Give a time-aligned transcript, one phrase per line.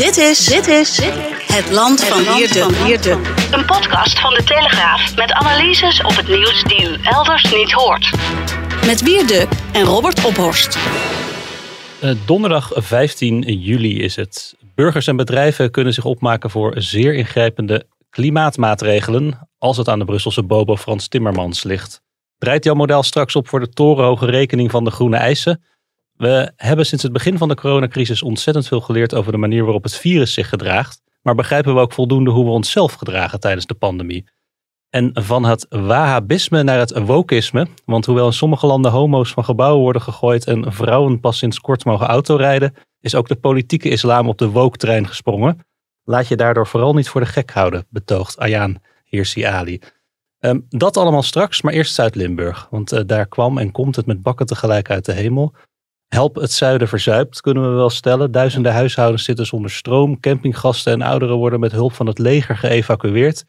[0.00, 1.00] Dit is, dit is
[1.52, 2.34] het land van
[2.84, 3.10] Wierde.
[3.50, 8.10] Een podcast van de Telegraaf met analyses op het nieuws die u elders niet hoort.
[8.86, 10.78] Met Wierde en Robert Ophorst.
[12.04, 14.56] Uh, donderdag 15 juli is het.
[14.74, 20.42] Burgers en bedrijven kunnen zich opmaken voor zeer ingrijpende klimaatmaatregelen als het aan de Brusselse
[20.42, 22.02] bobo Frans Timmermans ligt.
[22.38, 25.62] Draait jouw model straks op voor de torenhoge rekening van de groene eisen?
[26.20, 29.82] We hebben sinds het begin van de coronacrisis ontzettend veel geleerd over de manier waarop
[29.82, 31.02] het virus zich gedraagt.
[31.22, 34.24] Maar begrijpen we ook voldoende hoe we onszelf gedragen tijdens de pandemie?
[34.90, 37.66] En van het wahhabisme naar het wokisme.
[37.84, 41.84] Want hoewel in sommige landen homo's van gebouwen worden gegooid en vrouwen pas sinds kort
[41.84, 45.58] mogen autorijden, is ook de politieke islam op de woke-trein gesprongen.
[46.04, 49.80] Laat je daardoor vooral niet voor de gek houden, betoogt Ayaan Hirsi Ali.
[50.40, 52.66] Um, dat allemaal straks, maar eerst Zuid-Limburg.
[52.70, 55.54] Want uh, daar kwam en komt het met bakken tegelijk uit de hemel.
[56.14, 58.32] Help het zuiden verzuipt, kunnen we wel stellen.
[58.32, 60.20] Duizenden huishoudens zitten zonder stroom.
[60.20, 63.44] Campinggasten en ouderen worden met hulp van het leger geëvacueerd.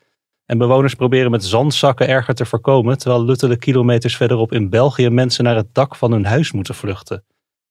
[0.46, 5.44] En bewoners proberen met zandzakken erger te voorkomen, terwijl luttele kilometers verderop in België mensen
[5.44, 7.24] naar het dak van hun huis moeten vluchten.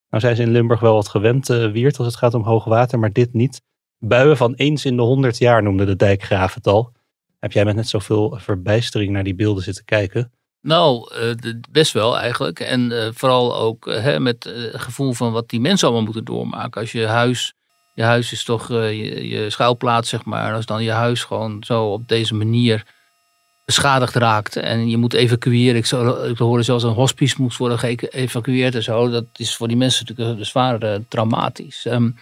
[0.08, 2.98] Nou zijn ze in Limburg wel wat gewend, uh, Wiert, als het gaat om hoogwater,
[2.98, 3.62] maar dit niet.
[3.98, 6.92] Buien van eens in de honderd jaar noemde de dijkgraaf het al.
[7.38, 10.32] Heb jij met net zoveel verbijstering naar die beelden zitten kijken?
[10.62, 12.60] Nou, uh, best wel eigenlijk.
[12.60, 16.80] En uh, vooral ook uh, met het gevoel van wat die mensen allemaal moeten doormaken.
[16.80, 17.52] Als je huis,
[17.94, 20.54] je huis is toch je, je, schuilplaats, zeg maar.
[20.54, 22.84] Als dan je huis gewoon zo op deze manier
[23.64, 25.76] beschadigd raakt en je moet evacueren.
[25.76, 25.90] Ik,
[26.30, 29.10] ik hoorde zelfs een hospice moest worden geëvacueerd en zo.
[29.10, 31.84] Dat is voor die mensen natuurlijk zwaar traumatisch.
[31.84, 32.16] Um,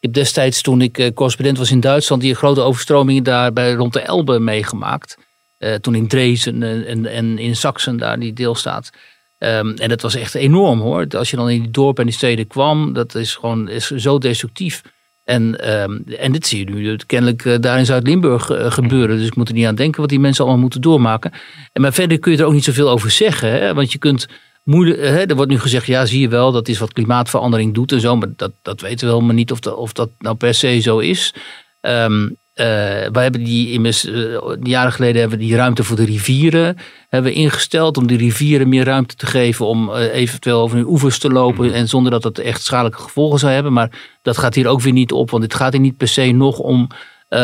[0.00, 3.92] ik heb destijds, toen ik correspondent was in Duitsland, die grote overstromingen daar bij rond
[3.92, 5.16] de Elbe meegemaakt.
[5.60, 8.90] Uh, toen in Dresden en, en, en, in Sachsen, daar die deelstaat.
[9.38, 11.06] Um, en dat was echt enorm hoor.
[11.08, 14.18] Als je dan in die dorpen en die steden kwam, dat is gewoon is zo
[14.18, 14.82] destructief.
[15.24, 19.16] En, um, en dit zie je nu kennelijk uh, daar in Zuid-Limburg uh, gebeuren.
[19.16, 21.32] Dus ik moet er niet aan denken wat die mensen allemaal moeten doormaken.
[21.72, 23.50] En maar verder kun je er ook niet zoveel over zeggen.
[23.50, 23.74] Hè?
[23.74, 24.26] Want je kunt
[24.64, 25.00] moeilijk.
[25.00, 25.26] Hè?
[25.26, 28.16] Er wordt nu gezegd, ja, zie je wel, dat is wat klimaatverandering doet en zo.
[28.16, 30.98] Maar dat, dat weten we helemaal niet of, de, of dat nou per se zo
[30.98, 31.34] is.
[31.80, 32.66] Um, uh,
[33.12, 36.76] wij hebben die immers, uh, jaren geleden hebben we die ruimte voor de rivieren
[37.08, 37.96] hebben ingesteld.
[37.96, 41.66] Om die rivieren meer ruimte te geven om uh, eventueel over hun oevers te lopen.
[41.66, 41.72] Mm.
[41.72, 43.72] En zonder dat dat echt schadelijke gevolgen zou hebben.
[43.72, 45.30] Maar dat gaat hier ook weer niet op.
[45.30, 46.86] Want het gaat hier niet per se nog om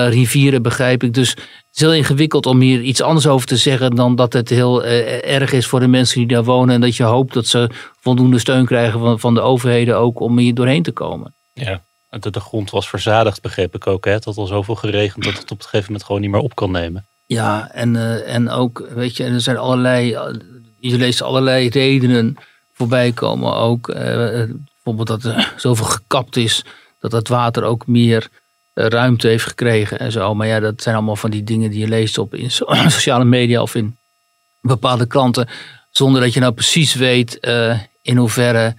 [0.09, 1.15] rivieren, begrijp ik.
[1.15, 1.38] Dus het
[1.72, 3.94] is heel ingewikkeld om hier iets anders over te zeggen.
[3.94, 6.75] Dan dat het heel erg is voor de mensen die daar wonen.
[6.75, 10.38] En dat je hoopt dat ze voldoende steun krijgen van, van de overheden ook om
[10.38, 11.34] hier doorheen te komen.
[11.53, 11.84] Ja.
[12.21, 14.04] De, de grond was verzadigd, begreep ik ook.
[14.04, 14.10] Hè?
[14.10, 16.54] Het had al zoveel geregend dat het op een gegeven moment gewoon niet meer op
[16.54, 17.06] kan nemen.
[17.27, 20.19] Ja, en, uh, en ook, weet je, er zijn allerlei,
[20.78, 22.37] je leest allerlei redenen
[22.72, 23.55] voorbij komen.
[23.55, 26.65] Ook uh, bijvoorbeeld dat er zoveel gekapt is,
[27.00, 28.28] dat het water ook meer
[28.75, 30.34] ruimte heeft gekregen en zo.
[30.34, 32.50] Maar ja, dat zijn allemaal van die dingen die je leest op in
[32.91, 33.97] sociale media of in
[34.60, 35.49] bepaalde kranten.
[35.91, 37.38] Zonder dat je nou precies weet
[38.03, 38.76] in hoeverre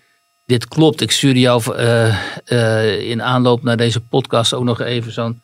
[0.47, 1.01] dit klopt.
[1.01, 5.41] Ik stuurde jou uh, uh, in aanloop naar deze podcast ook nog even zo'n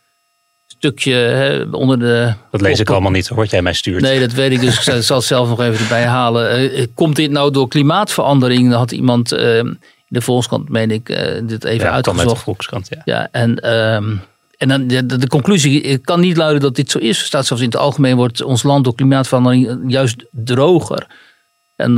[0.68, 2.34] stukje hè, onder de.
[2.52, 4.02] Dat lees ik allemaal niet, wat jij mij stuurt.
[4.02, 6.74] Nee, dat weet ik, dus ik zal het zelf nog even erbij halen.
[6.80, 8.70] Uh, komt dit nou door klimaatverandering?
[8.70, 11.06] Dan had iemand in de Volkskrant, meen ik,
[11.44, 12.26] dit even ja, uitgezocht.
[12.26, 13.02] Met de Volkskrant, ja.
[13.06, 13.72] ja en.
[13.74, 14.22] Um,
[14.58, 17.20] en dan de, de, conclusie kan niet luiden dat dit zo is.
[17.20, 21.08] Er staat zelfs in het algemeen wordt ons land door klimaatverandering juist droger.
[21.76, 21.98] En,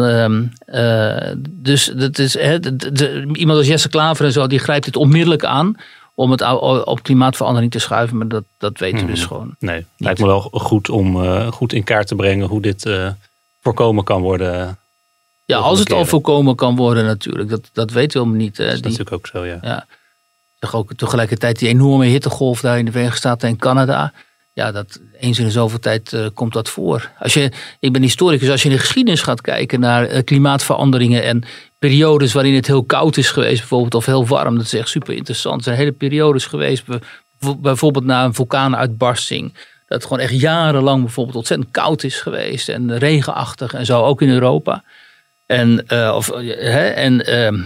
[0.68, 4.86] uh, dus dat is, he, de, de, iemand als Jesse Klaver en zo, die grijpt
[4.86, 5.76] dit onmiddellijk aan
[6.14, 6.42] om het
[6.86, 8.18] op klimaatverandering te schuiven.
[8.18, 9.28] Maar dat, dat weten we dus hmm.
[9.28, 9.56] gewoon.
[9.60, 12.86] Nee, het lijkt me wel goed om uh, goed in kaart te brengen hoe dit
[12.86, 13.10] uh,
[13.62, 14.78] voorkomen kan worden.
[15.46, 17.50] Ja, als het al voorkomen kan worden natuurlijk.
[17.50, 18.56] Dat, dat weten we helemaal niet.
[18.58, 19.58] Dat is die, natuurlijk ook zo, ja.
[19.62, 19.86] ja.
[20.60, 24.14] Toch ook tegelijkertijd die enorme hittegolf daar in de Verenigde Staten en Canada.
[24.56, 27.12] Ja, dat, eens in de zoveel tijd uh, komt dat voor.
[27.20, 31.24] Als je, ik ben historicus, als je in de geschiedenis gaat kijken naar uh, klimaatveranderingen
[31.24, 31.44] en
[31.80, 35.14] periodes waarin het heel koud is geweest, bijvoorbeeld, of heel warm, dat is echt super
[35.14, 35.58] interessant.
[35.58, 36.84] Er zijn hele periodes geweest,
[37.58, 42.98] bijvoorbeeld na een vulkaanuitbarsting, Dat het gewoon echt jarenlang bijvoorbeeld ontzettend koud is geweest en
[42.98, 44.84] regenachtig en zo, ook in Europa.
[45.46, 47.24] En, uh, of, hè, en,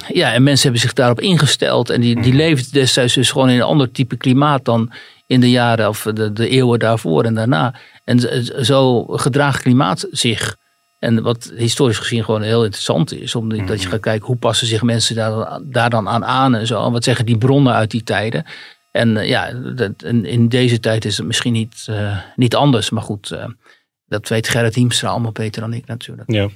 [0.07, 1.89] ja, en mensen hebben zich daarop ingesteld.
[1.89, 4.92] En die, die leefden destijds dus gewoon in een ander type klimaat dan
[5.30, 7.76] in de jaren of de, de eeuwen daarvoor en daarna.
[8.04, 8.20] En
[8.66, 10.56] zo gedraagt klimaat zich.
[11.00, 14.68] En wat historisch gezien gewoon heel interessant is, omdat dat je gaat kijken hoe passen
[14.68, 16.86] zich mensen daar, daar dan aan aan en zo.
[16.86, 18.46] En wat zeggen die bronnen uit die tijden.
[18.92, 22.90] En uh, ja, dat, in deze tijd is het misschien niet, uh, niet anders.
[22.90, 23.46] Maar goed, uh,
[24.06, 26.31] dat weet Gerrit Hiemstra allemaal beter dan ik natuurlijk.
[26.31, 26.50] Ja.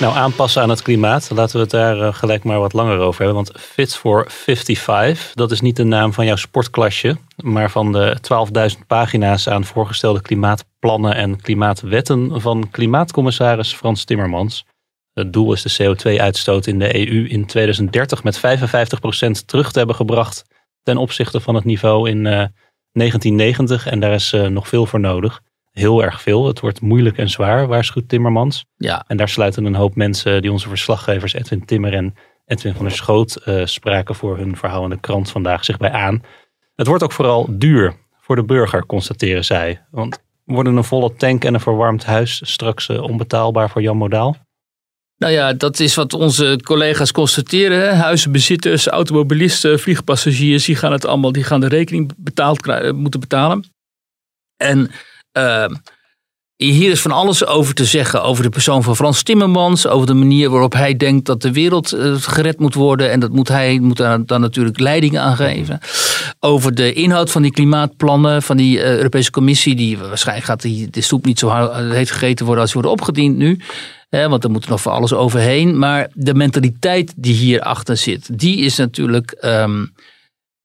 [0.00, 1.30] Nou, aanpassen aan het klimaat.
[1.34, 3.44] Laten we het daar uh, gelijk maar wat langer over hebben.
[3.44, 7.16] Want Fit for 55, dat is niet de naam van jouw sportklasje.
[7.36, 8.16] Maar van de
[8.76, 14.64] 12.000 pagina's aan voorgestelde klimaatplannen en klimaatwetten van klimaatcommissaris Frans Timmermans.
[15.12, 18.40] Het doel is de CO2-uitstoot in de EU in 2030 met 55%
[19.46, 20.44] terug te hebben gebracht
[20.82, 22.44] ten opzichte van het niveau in uh,
[22.92, 23.86] 1990.
[23.86, 25.40] En daar is uh, nog veel voor nodig
[25.78, 26.46] heel erg veel.
[26.46, 28.64] Het wordt moeilijk en zwaar, waarschuwt Timmermans.
[28.76, 29.04] Ja.
[29.06, 32.14] En daar sluiten een hoop mensen die onze verslaggevers Edwin Timmer en
[32.46, 35.90] Edwin van der Schoot uh, spraken voor hun verhaal in de krant vandaag zich bij
[35.90, 36.22] aan.
[36.74, 39.84] Het wordt ook vooral duur voor de burger, constateren zij.
[39.90, 44.36] Want worden een volle tank en een verwarmd huis straks uh, onbetaalbaar voor Jan Modaal?
[45.16, 47.80] Nou ja, dat is wat onze collega's constateren.
[47.80, 47.92] Hè?
[47.92, 53.64] Huizenbezitters, automobilisten, vliegpassagiers, die gaan het allemaal, die gaan de rekening betaald moeten betalen.
[54.56, 54.90] En
[55.32, 55.64] uh,
[56.56, 58.22] hier is van alles over te zeggen.
[58.22, 59.86] Over de persoon van Frans Timmermans.
[59.86, 63.10] Over de manier waarop hij denkt dat de wereld uh, gered moet worden.
[63.10, 65.80] En dat moet hij moet daar dan natuurlijk leiding aan geven.
[66.40, 69.74] Over de inhoud van die klimaatplannen van die uh, Europese Commissie.
[69.74, 73.36] Die waarschijnlijk gaat die, de soep niet zo heet gegeten worden als die worden opgediend
[73.36, 73.60] nu.
[74.10, 75.78] Want er moet nog voor alles overheen.
[75.78, 79.36] Maar de mentaliteit die hierachter zit, die is natuurlijk.
[79.44, 79.92] Um,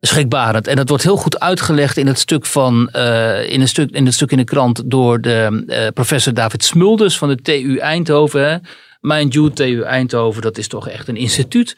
[0.08, 0.68] schrikbarend.
[0.68, 4.06] En dat wordt heel goed uitgelegd in het stuk, van, uh, in, een stuk, in
[4.06, 8.50] het stuk in de krant door de uh, professor David Smulders van de TU Eindhoven.
[8.50, 8.58] Hè.
[9.02, 11.78] Mind you, TU Eindhoven, dat is toch echt een instituut.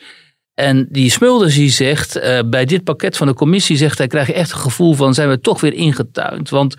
[0.54, 4.28] En die Smulders die zegt, uh, bij dit pakket van de commissie zegt hij, krijg
[4.28, 6.50] je echt een gevoel van, zijn we toch weer ingetuind.
[6.50, 6.76] Want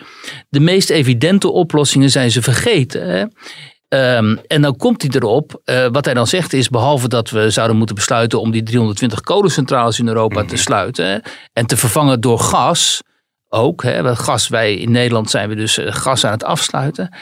[0.49, 3.09] de meest evidente oplossingen zijn ze vergeten.
[3.09, 3.25] Hè.
[3.97, 5.61] Um, en dan komt hij erop.
[5.65, 9.21] Uh, wat hij dan zegt is, behalve dat we zouden moeten besluiten om die 320
[9.21, 10.47] kolencentrales in Europa mm.
[10.47, 11.23] te sluiten
[11.53, 13.03] en te vervangen door gas.
[13.49, 17.15] Ook, hè, gas, wij in Nederland zijn we dus uh, gas aan het afsluiten.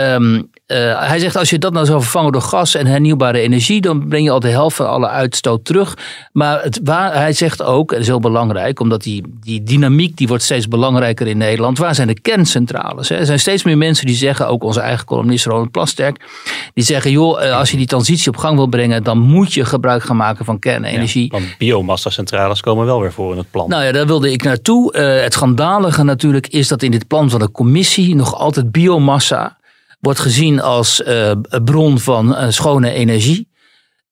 [0.00, 3.80] Um, uh, hij zegt als je dat nou zou vervangen door gas en hernieuwbare energie,
[3.80, 5.96] dan breng je al de helft van alle uitstoot terug.
[6.32, 10.16] Maar het, waar, hij zegt ook, en dat is heel belangrijk, omdat die, die dynamiek
[10.16, 11.78] die wordt steeds belangrijker in Nederland.
[11.78, 13.08] Waar zijn de kerncentrales?
[13.08, 13.16] Hè?
[13.16, 16.28] Er zijn steeds meer mensen die zeggen, ook onze eigen columnist Ronald Plasterk,
[16.74, 20.02] die zeggen joh, als je die transitie op gang wil brengen, dan moet je gebruik
[20.02, 21.22] gaan maken van kernenergie.
[21.22, 23.68] Ja, want biomassa-centrales komen wel weer voor in het plan.
[23.68, 24.94] Nou ja, daar wilde ik naartoe.
[24.96, 29.58] Uh, het schandalige natuurlijk is dat in dit plan van de commissie nog altijd biomassa
[30.00, 31.30] wordt gezien als uh,
[31.64, 33.48] bron van uh, schone energie.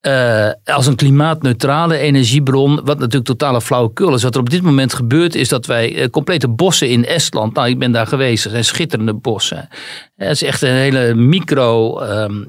[0.02, 4.22] Uh, als een klimaatneutrale energiebron, wat natuurlijk totale flauwekul is.
[4.22, 7.78] Wat er op dit moment gebeurt, is dat wij complete bossen in Estland, nou ik
[7.78, 9.68] ben daar geweest, dat zijn schitterende bossen.
[10.16, 12.44] Het is echt een hele micro um,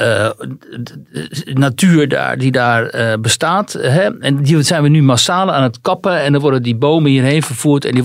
[0.00, 0.28] uh,
[1.44, 3.72] natuur daar, die daar uh, bestaat.
[3.72, 4.18] Hè?
[4.18, 6.20] En die zijn we nu massaal aan het kappen.
[6.20, 7.84] En dan worden die bomen hierheen vervoerd.
[7.84, 8.04] En die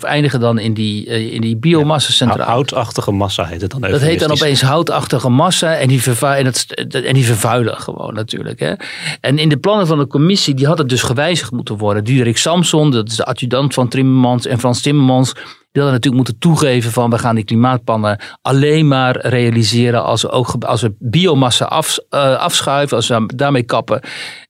[0.00, 2.42] eindigen dan in die, uh, in die biomassa-centrale.
[2.42, 5.74] Ja, houtachtige massa heet het dan Dat heet dan opeens houtachtige massa.
[5.74, 8.60] En die, vervu en, dat, en die vervuilen gewoon natuurlijk.
[8.60, 8.72] Hè?
[9.20, 12.04] En in de plannen van de commissie, die had het dus gewijzigd moeten worden.
[12.04, 14.46] Diederik Samson, dat is de adjudant van Timmermans.
[14.46, 15.34] En Frans Timmermans
[15.74, 20.30] die hadden natuurlijk moeten toegeven van we gaan die klimaatplannen alleen maar realiseren als we,
[20.30, 24.00] ook, als we biomassa af, uh, afschuiven, als we daarmee kappen.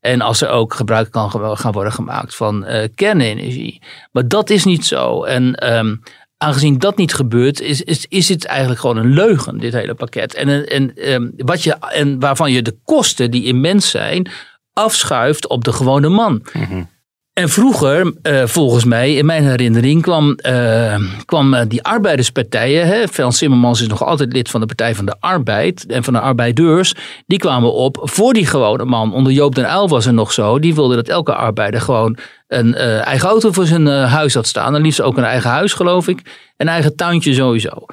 [0.01, 3.83] En als er ook gebruik kan gaan worden gemaakt van uh, kernenergie.
[4.13, 5.23] Maar dat is niet zo.
[5.23, 6.01] En um,
[6.37, 10.35] aangezien dat niet gebeurt, is, is, is het eigenlijk gewoon een leugen, dit hele pakket.
[10.35, 14.31] En, en, um, wat je, en waarvan je de kosten die immens zijn,
[14.73, 16.47] afschuift op de gewone man.
[16.53, 16.93] Mm.
[17.35, 22.87] En vroeger, uh, volgens mij, in mijn herinnering, kwam, uh, kwam uh, die arbeiderspartijen.
[22.87, 26.13] Hè, Frans Timmermans is nog altijd lid van de Partij van de Arbeid en van
[26.13, 26.95] de Arbeiders.
[27.27, 29.13] Die kwamen op voor die gewone man.
[29.13, 30.59] Onder Joop den Uyl was er nog zo.
[30.59, 32.17] Die wilde dat elke arbeider gewoon
[32.49, 34.75] een eigen auto voor zijn huis had staan.
[34.75, 36.51] En liefst ook een eigen huis, geloof ik.
[36.57, 37.87] Een eigen tuintje sowieso.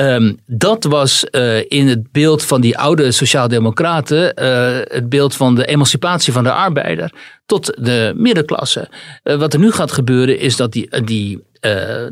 [0.00, 5.54] Um, dat was uh, in het beeld van die oude sociaaldemocraten uh, het beeld van
[5.54, 7.12] de emancipatie van de arbeider
[7.46, 8.88] tot de middenklasse.
[9.24, 11.42] Uh, wat er nu gaat gebeuren is dat die, die,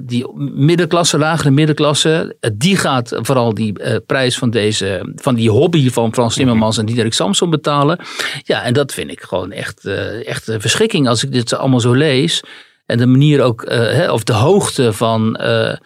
[0.00, 6.14] die middenklasse, lagere middenklasse, die gaat vooral die prijs van, deze, van die hobby van
[6.14, 7.98] Frans Timmermans en Diederik Samson betalen.
[8.42, 9.84] Ja, en dat vind ik gewoon echt,
[10.24, 12.42] echt een verschrikking als ik dit allemaal zo lees.
[12.86, 15.76] En de manier ook, eh, hè, of de hoogte van, eh, eh,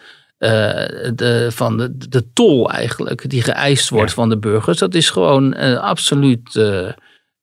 [1.15, 4.15] de, van de, de tol eigenlijk, die geëist wordt Ja.
[4.15, 6.93] van de burgers, dat is gewoon eh, absoluut eh, eh,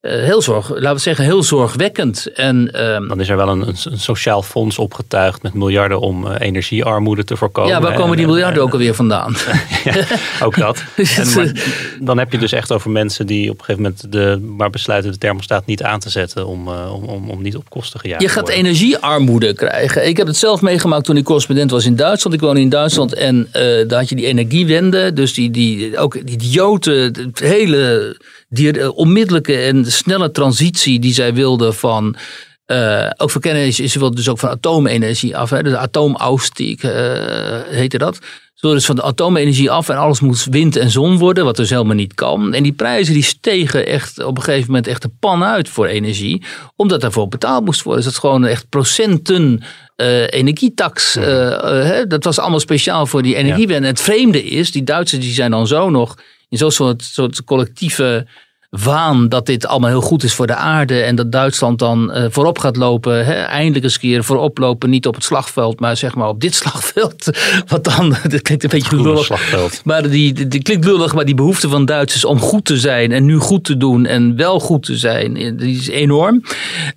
[0.00, 2.32] heel zorg, laten we zeggen, heel zorgwekkend.
[2.34, 6.46] En ehm, Dan is er wel een, een, sociaal fonds opgetuigd met miljarden om eh,
[6.46, 7.70] energiearmoede te voorkomen.
[7.70, 9.36] ja, waar komen die En- miljarden ook alweer vandaan?
[9.84, 10.04] Ja,
[10.42, 10.84] ook dat.
[10.96, 11.52] Dus, En, maar
[12.00, 15.12] dan heb je dus echt over mensen die op een gegeven moment de, maar besluiten
[15.12, 18.22] de thermostaat niet aan te zetten om, eh, om, om, om niet op kosten gejaagd
[18.22, 20.08] Je te gaat energiearmoede krijgen.
[20.08, 22.36] Ik heb het zelf meegemaakt toen ik correspondent was in Duitsland.
[22.36, 25.12] Ik woonde in Duitsland en eh, daar had je die energiewende.
[25.12, 28.16] Dus die, die, ook die idiote, het hele
[28.48, 32.16] die eh, onmiddellijke en snelle transitie die zij wilden van...
[32.64, 35.50] eh, ook voor kernenergie, ze wilden dus ook van atoomenergie af.
[35.50, 38.18] Hè, dus atoomausstieg eh heette dat.
[38.54, 41.56] Ze wilden dus van de atoomenergie af en alles moest wind en zon worden, wat
[41.56, 42.54] dus helemaal niet kan.
[42.54, 45.86] En die prijzen die stegen echt op een gegeven moment echt de pan uit voor
[45.86, 46.42] energie,
[46.76, 48.04] omdat daarvoor betaald moest worden.
[48.04, 49.62] Dus dat is gewoon echt procenten
[50.26, 51.14] energietax.
[51.14, 53.86] hè, dat was allemaal speciaal voor die energiewende.
[53.86, 56.16] En het vreemde is, die Duitsers die zijn dan zo nog
[56.48, 58.26] in zo'n soort, soort collectieve
[58.70, 62.24] waan dat dit allemaal heel goed is voor de aarde en dat Duitsland dan eh,
[62.30, 65.96] voorop gaat lopen, hè, eindelijk eens een keer voorop lopen, niet op het slagveld, maar
[65.96, 67.38] zeg maar op dit slagveld.
[67.66, 69.80] Wat dan, dit klinkt een beetje lullig, slagveld.
[69.84, 73.12] maar die, die, die klinkt lullig, maar die behoefte van Duitsers om goed te zijn
[73.12, 76.42] en nu goed te doen en wel goed te zijn, eh, die is enorm.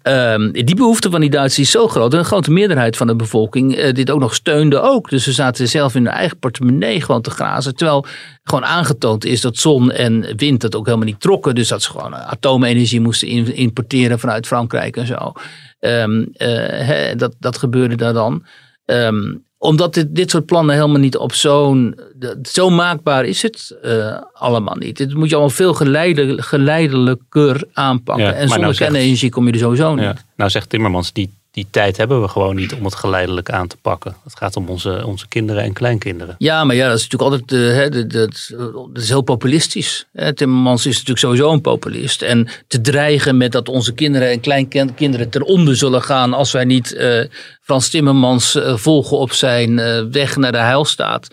[0.01, 2.13] Ehm, die behoefte van die Duitsers is zo groot.
[2.13, 5.10] En een grote meerderheid van de bevolking eh, dit ook nog steunde ook.
[5.10, 7.75] Dus ze zaten zelf in hun eigen portemonnee gewoon te grazen.
[7.75, 8.06] Terwijl
[8.44, 11.56] gewoon aangetoond is dat zon en wind dat ook helemaal niet trokken.
[11.62, 15.32] Dus dat ze gewoon eh, atoomenergie moesten importeren vanuit Frankrijk en zo.
[15.80, 18.46] Ehm, eh, dat, dat gebeurde daar dan.
[18.86, 22.00] Ehm, omdat dit, dit soort plannen helemaal niet op zo'n.
[22.44, 24.98] Zo maakbaar is het eh, allemaal niet.
[24.98, 28.25] Dit moet je allemaal veel geleide, geleidelijker aanpakken.
[28.25, 30.03] Ja, en zonder nou kernenergie kom je er sowieso niet.
[30.03, 30.15] Ja.
[30.36, 33.77] Nou zegt Timmermans, die, die tijd hebben we gewoon niet om het geleidelijk aan te
[33.81, 34.15] pakken.
[34.24, 36.36] Het gaat om onze, onze kinderen en kleinkinderen.
[36.38, 37.62] Ja, maar ja, dat is natuurlijk altijd.
[37.62, 38.51] eh, hè, dat, dat,
[38.93, 40.05] dat is heel populistisch.
[40.13, 40.34] Hè.
[40.34, 42.22] Timmermans is natuurlijk sowieso een populist.
[42.22, 46.34] En te dreigen met dat onze kinderen en kleinkinderen ten onder zullen gaan.
[46.34, 47.25] als wij niet eh,
[47.62, 49.75] Frans Timmermans eh, volgen op zijn
[50.12, 51.27] weg naar de heilstaat.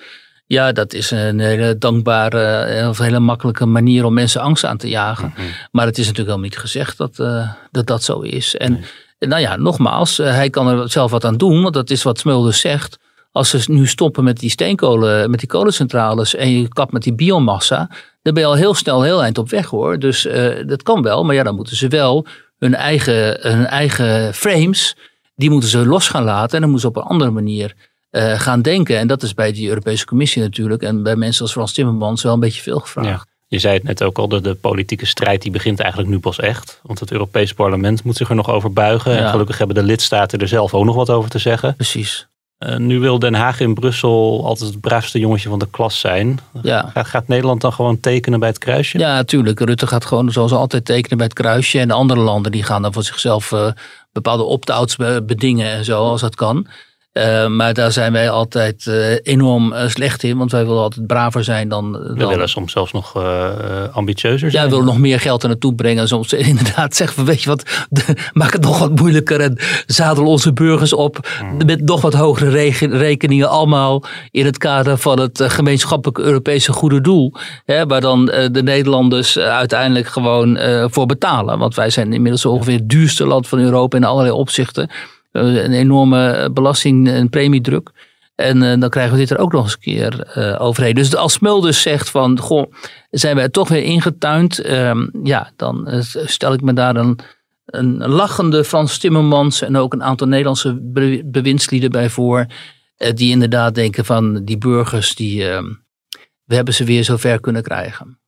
[0.46, 4.88] Ja, dat is een hele dankbare of hele makkelijke manier om mensen angst aan te
[4.88, 5.34] jagen.
[5.70, 7.16] Maar het is natuurlijk helemaal niet gezegd dat
[7.70, 8.56] dat, dat zo is.
[8.56, 8.84] En
[9.18, 12.18] nou ja, nogmaals, eh, hij kan er zelf wat aan doen, want dat is wat
[12.18, 12.98] Smulders zegt.
[13.32, 17.14] Als ze nu stoppen met die steenkolen, met die kolencentrales en je kapt met die
[17.14, 17.90] biomassa,
[18.22, 19.98] dan ben je al heel snel heel eind op weg hoor.
[19.98, 22.26] Dus eh, dat kan wel, maar ja, dan moeten ze wel
[22.58, 24.96] hun eigen, hun eigen frames,
[25.34, 27.74] die moeten ze los gaan laten en dan moeten ze op een andere manier
[28.10, 28.98] eh, gaan denken.
[28.98, 32.32] En dat is bij die Europese Commissie natuurlijk en bij mensen als Frans Timmermans wel
[32.32, 33.28] een beetje veel gevraagd.
[33.48, 36.38] Je zei het net ook al, de, de politieke strijd die begint eigenlijk nu pas
[36.38, 36.80] echt.
[36.82, 39.16] Want het Europees Parlement moet zich er nog over buigen.
[39.18, 41.74] En gelukkig hebben de lidstaten er zelf ook nog wat over te zeggen.
[41.74, 42.26] Precies.
[42.58, 46.38] Eh, nu wil Den Haag in Brussel altijd het braafste jongetje van de klas zijn.
[46.62, 46.90] Ja.
[46.94, 48.98] Gaat, gaat Nederland dan gewoon tekenen bij het kruisje?
[48.98, 49.60] Ja, natuurlijk.
[49.60, 51.78] Rutte gaat gewoon zoals altijd tekenen bij het kruisje.
[51.78, 53.70] En de andere landen die gaan dan voor zichzelf eh,
[54.12, 56.66] bepaalde opt-outs be- bedingen en zo, als dat kan.
[57.12, 61.06] Eh, maar daar zijn wij altijd eh, enorm eh, slecht in, want wij willen altijd
[61.06, 61.92] braver zijn dan.
[61.92, 63.16] We dan willen soms zelfs nog
[63.92, 64.64] ambitieuzer ja, zijn.
[64.64, 66.02] we willen nog meer geld er naartoe brengen.
[66.02, 67.86] En soms inderdaad zeggen we, weet je wat,
[68.32, 71.28] maak het nog wat moeilijker en zadel onze burgers op
[71.64, 73.48] met nog wat hogere rekeningen.
[73.48, 77.32] Allemaal in het kader van het gemeenschappelijke Europese goede doel.
[77.64, 80.58] Hè, waar dan de Nederlanders uiteindelijk gewoon
[80.90, 81.58] voor betalen.
[81.58, 84.90] Want wij zijn inmiddels ongeveer het duurste land van Europa in allerlei opzichten.
[85.30, 87.90] Eh, een enorme belasting- en premiedruk.
[88.34, 90.94] En eh, dan krijgen we dit er ook nog eens een keer eh, overheen.
[90.94, 92.72] Dus als Smulders zegt van, goh,
[93.10, 94.58] zijn wij toch weer ingetuind.
[94.58, 97.18] ehm, ja, dan eh, stel ik me daar een,
[97.66, 102.46] een lachende Frans Timmermans en ook een aantal Nederlandse be- bewindslieden bij voor.
[102.96, 105.64] eh, die inderdaad denken van die burgers, die, ehm,
[106.44, 108.18] we hebben ze weer zover kunnen krijgen.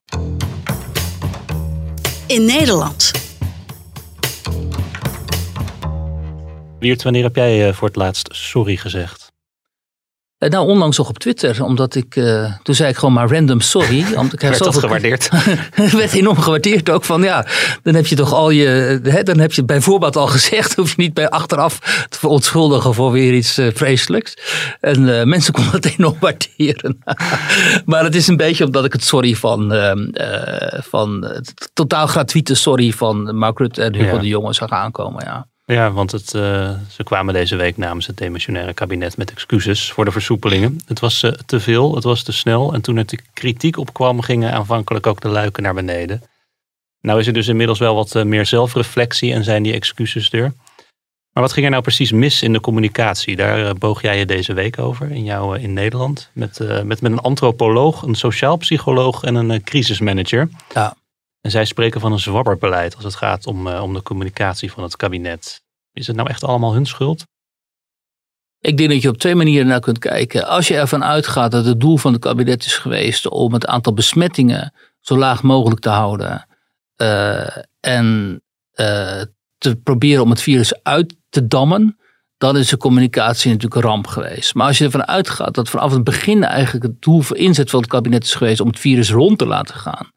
[2.26, 3.19] In Nederland.
[6.80, 9.28] Wiert, wanneer heb jij eh, voor het laatst sorry gezegd?
[10.38, 13.60] Eh, nou, onlangs nog op Twitter, omdat ik, eh, toen zei ik gewoon maar random
[13.60, 14.04] sorry.
[14.16, 15.28] Omdat ik Werd dat gewaardeerd?
[15.92, 17.46] werd enorm gewaardeerd ook van ja,
[17.82, 18.66] dan heb je toch al je,
[19.02, 22.94] hè, dan heb je het bijvoorbeeld al gezegd, hoef je niet bij achteraf te verontschuldigen
[22.94, 24.36] voor weer iets vreselijks.
[24.80, 26.98] En mensen konden het enorm waarderen.
[27.84, 32.06] maar het is een beetje omdat ik het sorry van, ehm, eh, van het totaal
[32.06, 34.20] gratuite sorry van Mark Rutte en Hugo Ja.
[34.20, 35.24] de Jonge zag aankomen.
[35.24, 35.48] Ja.
[35.70, 40.04] Ja, want het, eh, ze kwamen deze week namens het demissionaire kabinet met excuses voor
[40.04, 40.80] de versoepelingen.
[40.86, 42.72] Het was eh, te veel, het was te snel.
[42.72, 46.22] En toen er de kritiek op kwam, gingen aanvankelijk ook de luiken naar beneden.
[47.00, 50.52] Nou is er dus inmiddels wel wat eh, meer zelfreflectie en zijn die excuses er.
[51.32, 53.36] Maar wat ging er nou precies mis in de communicatie?
[53.36, 56.30] Daar boog jij je deze week over in, jouw, in Nederland.
[56.32, 60.48] Met, met, met een antropoloog, een sociaal psycholoog en een crisismanager.
[60.74, 60.94] Ja.
[61.40, 64.96] En zij spreken van een zwabberbeleid als het gaat om, om de communicatie van het
[64.96, 65.62] kabinet.
[65.92, 67.24] Is het nou echt allemaal hun schuld?
[68.60, 70.46] Ik denk dat je op twee manieren naar kunt kijken.
[70.46, 73.92] Als je ervan uitgaat dat het doel van het kabinet is geweest om het aantal
[73.92, 76.46] besmettingen zo laag mogelijk te houden.
[76.96, 78.40] Uh, en
[78.74, 79.22] uh,
[79.58, 81.98] te proberen om het virus uit te dammen.
[82.38, 84.54] Dan is de communicatie natuurlijk een ramp geweest.
[84.54, 87.80] Maar als je ervan uitgaat dat vanaf het begin eigenlijk het doel voor inzet van
[87.80, 90.12] het kabinet is geweest om het virus rond te laten gaan.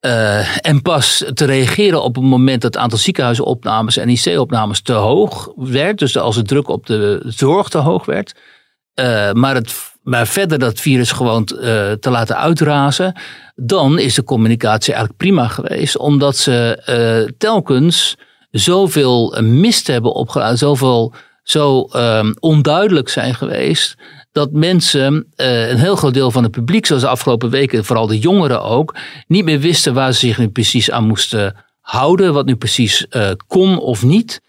[0.00, 4.92] Uh, en pas te reageren op het moment dat het aantal ziekenhuisopnames en IC-opnames te
[4.92, 5.98] hoog werd.
[5.98, 8.34] Dus als de druk op de zorg te hoog werd.
[8.94, 11.60] Uh, maar, het, maar verder dat virus gewoon uh,
[11.92, 13.20] te laten uitrazen.
[13.54, 15.96] Dan is de communicatie eigenlijk prima geweest.
[15.96, 18.16] Omdat ze telkens
[18.50, 20.58] zoveel mist hebben opgeladen.
[20.58, 21.88] Zoveel zo
[22.38, 23.96] onduidelijk zijn geweest
[24.32, 28.06] dat mensen, uh, een heel groot deel van het publiek, zoals de afgelopen weken, vooral
[28.06, 28.96] de jongeren ook,
[29.26, 33.30] niet meer wisten waar ze zich nu precies aan moesten houden, wat nu precies uh,
[33.46, 34.40] kon of niet.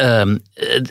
[0.00, 0.38] Um,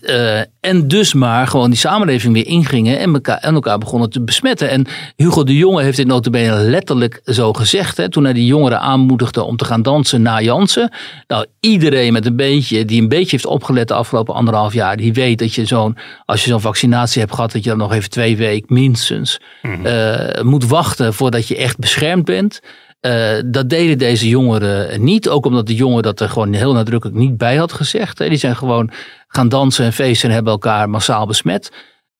[0.10, 4.22] uh, en dus maar gewoon die samenleving weer ingingen en elkaar, en elkaar begonnen te
[4.22, 4.70] besmetten.
[4.70, 4.86] En
[5.16, 7.98] Hugo de Jonge heeft dit notabene letterlijk zo gezegd.
[7.98, 10.92] Hè, toen hij die jongeren aanmoedigde om te gaan dansen na Jansen.
[11.28, 14.98] Nou, iedereen met een beetje, die een beetje heeft opgelet de afgelopen anderhalf jaar.
[14.98, 17.94] Die weet dat je zo'n, als je zo'n vaccinatie hebt gehad, dat je dan nog
[17.94, 20.48] even twee weken minstens mm -hmm.
[20.48, 22.62] moet wachten voordat je echt beschermd bent.
[23.02, 25.30] Uh, dat deden deze jongeren niet.
[25.30, 28.18] Ook omdat de jongen dat er gewoon heel nadrukkelijk niet bij had gezegd.
[28.18, 28.92] Die zijn gewoon
[29.28, 31.72] gaan dansen en feesten en hebben elkaar massaal besmet.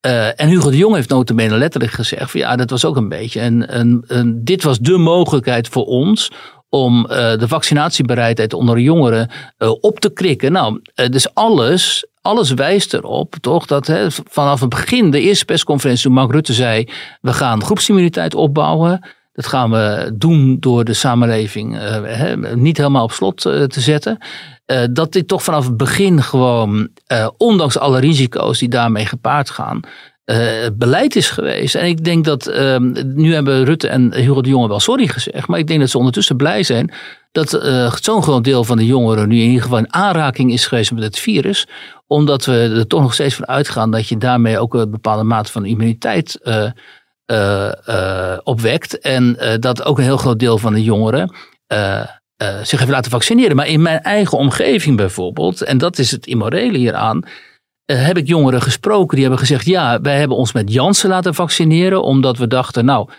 [0.06, 3.10] Uh, en Hugo de Jong heeft notabene letterlijk gezegd van ja, dat was ook een
[3.10, 3.40] beetje.
[3.40, 4.04] En,
[4.44, 6.32] dit was de mogelijkheid voor ons
[6.70, 10.52] om uh, de vaccinatiebereidheid onder jongeren uh, op te krikken.
[10.52, 16.04] Nou, dus alles, alles wijst erop, toch, dat hè, vanaf het begin, de eerste persconferentie,
[16.04, 16.88] toen Mark Rutte zei:
[17.22, 19.08] we gaan groepsimmuniteit opbouwen.
[19.38, 24.18] Dat gaan we doen door de samenleving uh, niet helemaal op slot uh, te zetten.
[24.66, 26.90] Uh, dat dit toch vanaf het begin gewoon,
[27.38, 29.80] ondanks alle risico's die daarmee gepaard gaan,
[30.74, 31.76] beleid is geweest.
[31.76, 35.48] En ik denk dat, ehm, nu hebben Rutte en Hugo de Jonge wel sorry gezegd,
[35.48, 36.92] maar ik denk dat ze ondertussen blij zijn
[37.32, 37.50] dat
[38.02, 41.04] zo'n groot deel van de jongeren nu in ieder geval in aanraking is geweest met
[41.04, 41.68] het virus.
[42.08, 45.52] Omdat we er toch nog steeds van uitgaan dat je daarmee ook een bepaalde mate
[45.52, 46.40] van immuniteit
[47.32, 49.00] uh, uh, opwekt.
[49.00, 51.36] En uh, dat ook een heel groot deel van de jongeren
[52.64, 53.56] zich heeft laten vaccineren.
[53.56, 57.24] Maar in mijn eigen omgeving bijvoorbeeld, en dat is het immorele hieraan,
[57.86, 62.04] heb ik jongeren gesproken die hebben gezegd: ja, wij hebben ons met Janssen laten vaccineren,
[62.04, 63.10] omdat we dachten, nou.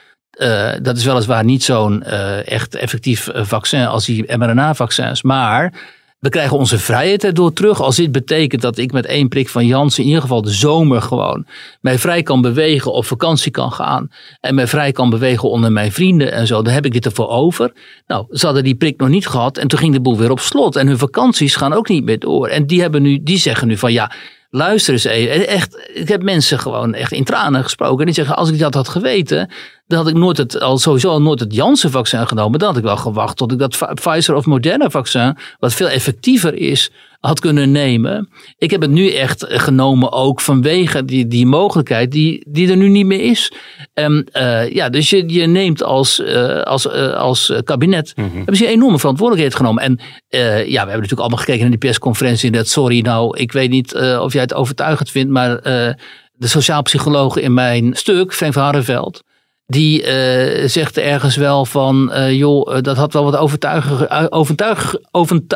[0.82, 2.02] dat is weliswaar niet zo'n
[2.42, 5.22] echt effectief vaccin als die mRNA-vaccins.
[5.22, 5.72] Maar
[6.18, 7.80] we krijgen onze vrijheid erdoor terug.
[7.80, 11.02] Als dit betekent dat ik met één prik van Janssen in ieder geval de zomer
[11.02, 11.46] gewoon
[11.80, 15.92] mij vrij kan bewegen, op vakantie kan gaan en mij vrij kan bewegen onder mijn
[15.92, 17.72] vrienden en zo, dan heb ik dit ervoor over.
[18.06, 20.40] Nou, ze hadden die prik nog niet gehad en toen ging de boel weer op
[20.40, 20.76] slot.
[20.76, 22.48] En hun vakanties gaan ook niet meer door.
[22.48, 24.12] En die, hebben nu, die zeggen nu van ja,
[24.50, 25.48] luister eens even.
[25.48, 27.98] Echt, ik heb mensen gewoon echt in tranen gesproken.
[27.98, 29.50] En die zeggen, als ik dat had geweten,
[29.88, 32.58] dan had ik nooit het, al sowieso nooit het Janssen-vaccin genomen.
[32.58, 36.90] Dan had ik wel gewacht tot ik dat Pfizer of Moderna-vaccin, wat veel effectiever is,
[37.20, 38.28] had kunnen nemen.
[38.58, 42.88] Ik heb het nu echt genomen ook vanwege die, die mogelijkheid die, die er nu
[42.88, 43.52] niet meer is.
[43.94, 48.36] En uh, ja, dus je, je neemt als, uh, als, uh, als kabinet, mm -hmm.
[48.36, 49.82] hebben ze een enorme verantwoordelijkheid genomen.
[49.82, 49.98] En
[50.28, 52.50] ja, we hebben natuurlijk allemaal gekeken naar die persconferentie.
[52.50, 55.62] Dat sorry, nou, ik weet niet of jij het overtuigend vindt, maar
[56.32, 59.22] de sociaal psycholoog in mijn stuk, Frank van Harreveld,
[59.70, 64.94] die uh, zegt ergens wel van, uh, joh, uh, dat had wel wat overtuigen, overtuig,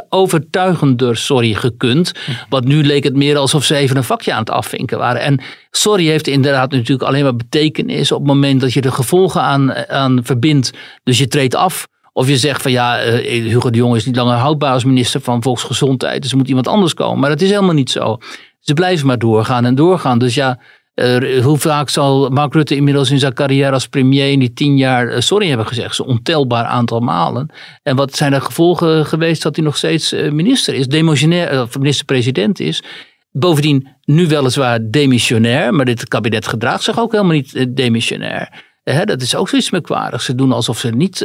[0.08, 2.12] overtuigender sorry, gekund.
[2.48, 5.20] Want nu leek het meer alsof ze even een vakje aan het afvinken waren.
[5.22, 9.42] En sorry heeft inderdaad natuurlijk alleen maar betekenis op het moment dat je de gevolgen
[9.42, 10.70] aan, aan verbindt.
[11.04, 11.86] Dus je treedt af.
[12.12, 15.42] Of je zegt van ja, Hugo de Jonge is niet langer houdbaar als minister van
[15.42, 16.22] Volksgezondheid.
[16.22, 17.18] Dus er moet iemand anders komen.
[17.18, 18.18] Maar dat is helemaal niet zo.
[18.60, 20.18] Ze blijven maar doorgaan en doorgaan.
[20.18, 20.58] Dus ja,
[20.94, 24.76] uh, hoe vaak zal Mark Rutte inmiddels in zijn carrière als premier in die tien
[24.76, 25.94] jaar uh, sorry hebben gezegd?
[25.94, 27.50] Zo'n ontelbaar aantal malen.
[27.82, 32.60] En wat zijn de gevolgen geweest dat hij nog steeds uh, minister is, demissionair, minister-president
[32.60, 32.82] is?
[33.30, 38.62] Bovendien nu weliswaar demissionair, maar dit kabinet gedraagt zich ook helemaal niet demissionair.
[39.04, 40.24] dat is ook zoiets merkwaardigs.
[40.24, 41.16] Ze doen alsof ze niet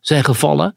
[0.00, 0.74] zijn gevallen.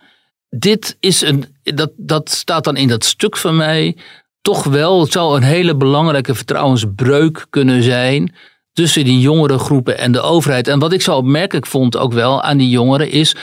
[0.50, 3.98] Dit is een, dat, dat staat dan in dat stuk van mij
[4.46, 8.36] toch wel, het zou een hele belangrijke vertrouwensbreuk kunnen zijn
[8.74, 10.68] tussen die jongere groepen en de overheid.
[10.68, 13.36] En wat ik zo opmerkelijk vond ook wel aan die jongeren is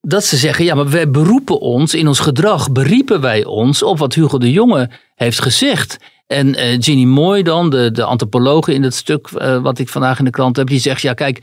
[0.00, 3.98] dat ze zeggen, ja, maar wij beroepen ons, in ons gedrag beriepen wij ons op
[3.98, 5.96] wat Hugo de Jonge heeft gezegd.
[6.26, 10.18] En uh, Ginny Mooi dan, de, de antropologe in het stuk uh, wat ik vandaag
[10.18, 11.42] in de krant heb, die zegt, ja kijk,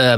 [0.00, 0.16] uh,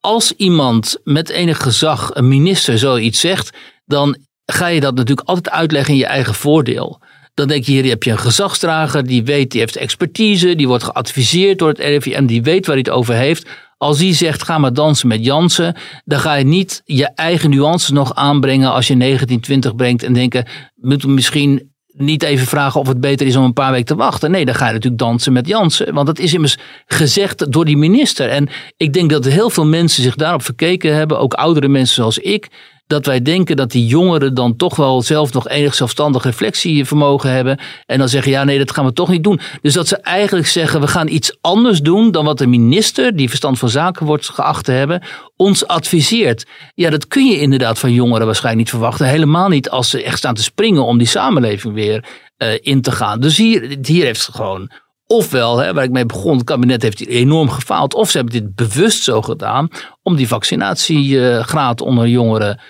[0.00, 5.54] als iemand met enig gezag, een minister, zoiets zegt, dan ga je dat natuurlijk altijd
[5.54, 7.00] uitleggen in je eigen voordeel.
[7.36, 10.84] Dan denk je, hier heb je een gezagsdrager, die weet, die heeft expertise, die wordt
[10.84, 13.48] geadviseerd door het RIVM, die weet waar hij het over heeft.
[13.78, 17.90] Als die zegt, ga maar dansen met Jansen, dan ga je niet je eigen nuances
[17.90, 23.00] nog aanbrengen als je 1920 brengt en denken, moet misschien niet even vragen of het
[23.00, 24.30] beter is om een paar weken te wachten.
[24.30, 25.94] Nee, dan ga je natuurlijk dansen met Jansen.
[25.94, 28.28] Want dat is immers gezegd door die minister.
[28.28, 31.18] En ik denk dat heel veel mensen zich daarop verkeken hebben.
[31.18, 32.48] Ook oudere mensen zoals ik
[32.86, 37.58] dat wij denken dat die jongeren dan toch wel zelf nog enig zelfstandig reflectievermogen hebben.
[37.86, 39.40] En dan zeggen, ja nee, dat gaan we toch niet doen.
[39.62, 43.28] Dus dat ze eigenlijk zeggen, we gaan iets anders doen dan wat de minister, die
[43.28, 45.02] verstand van zaken wordt geacht te hebben,
[45.36, 46.46] ons adviseert.
[46.74, 49.06] Ja, dat kun je inderdaad van jongeren waarschijnlijk niet verwachten.
[49.06, 52.04] Helemaal niet als ze echt staan te springen om die samenleving weer
[52.38, 53.20] uh, in te gaan.
[53.20, 54.70] Dus hier, hier heeft het gewoon
[55.08, 57.94] Ofwel, hè, waar ik mee begon, het kabinet heeft hier enorm gefaald.
[57.94, 59.68] Of ze hebben dit bewust zo gedaan
[60.02, 62.60] om die vaccinatiegraad onder jongeren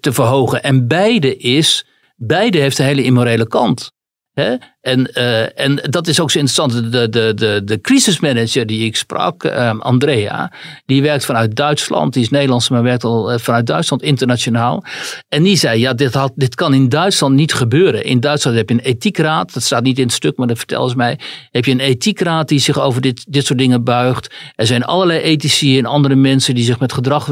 [0.00, 0.62] te verhogen.
[0.62, 3.92] En beide is, beide heeft een hele immorele kant.
[4.32, 4.56] Hè?
[4.84, 6.92] En, uh, en dat is ook zo interessant.
[6.92, 10.52] De, de, de, de crisismanager die ik sprak, um, Andrea,
[10.86, 12.12] die werkt vanuit Duitsland.
[12.12, 14.84] Die is Nederlands, maar werkt al uh, vanuit Duitsland internationaal.
[15.28, 18.04] En die zei, ja, dit, had, dit kan in Duitsland niet gebeuren.
[18.04, 20.88] In Duitsland heb je een ethiekraad, dat staat niet in het stuk, maar dat vertel
[20.88, 21.18] ze mij.
[21.50, 24.34] Heb je een ethiekraad die zich over dit, dit soort dingen buigt.
[24.54, 27.28] Er zijn allerlei ethici en andere mensen die zich met gedrag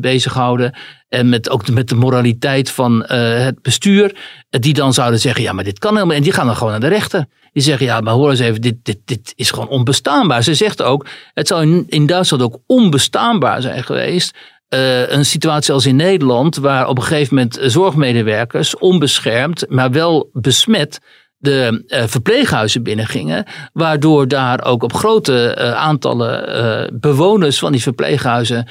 [0.00, 0.74] bezighouden.
[1.08, 3.08] En met, ook met de moraliteit van uh,
[3.44, 4.16] het bestuur.
[4.50, 6.16] Die dan zouden zeggen, ja, maar dit kan helemaal.
[6.16, 7.26] En die gaan dan gewoon naar de rechter.
[7.52, 10.42] Die zeggen, ja, maar hoor eens even, dit, dit, dit is gewoon onbestaanbaar.
[10.42, 14.36] Ze zegt ook, het zou in, Duitsland ook onbestaanbaar zijn geweest.
[14.74, 20.30] Uh, een situatie als in Nederland, waar op een gegeven moment zorgmedewerkers onbeschermd, maar wel
[20.32, 20.98] besmet,
[21.38, 23.44] de uh, verpleeghuizen binnengingen.
[23.72, 28.68] Waardoor daar ook op grote uh, aantallen bewoners van die verpleeghuizen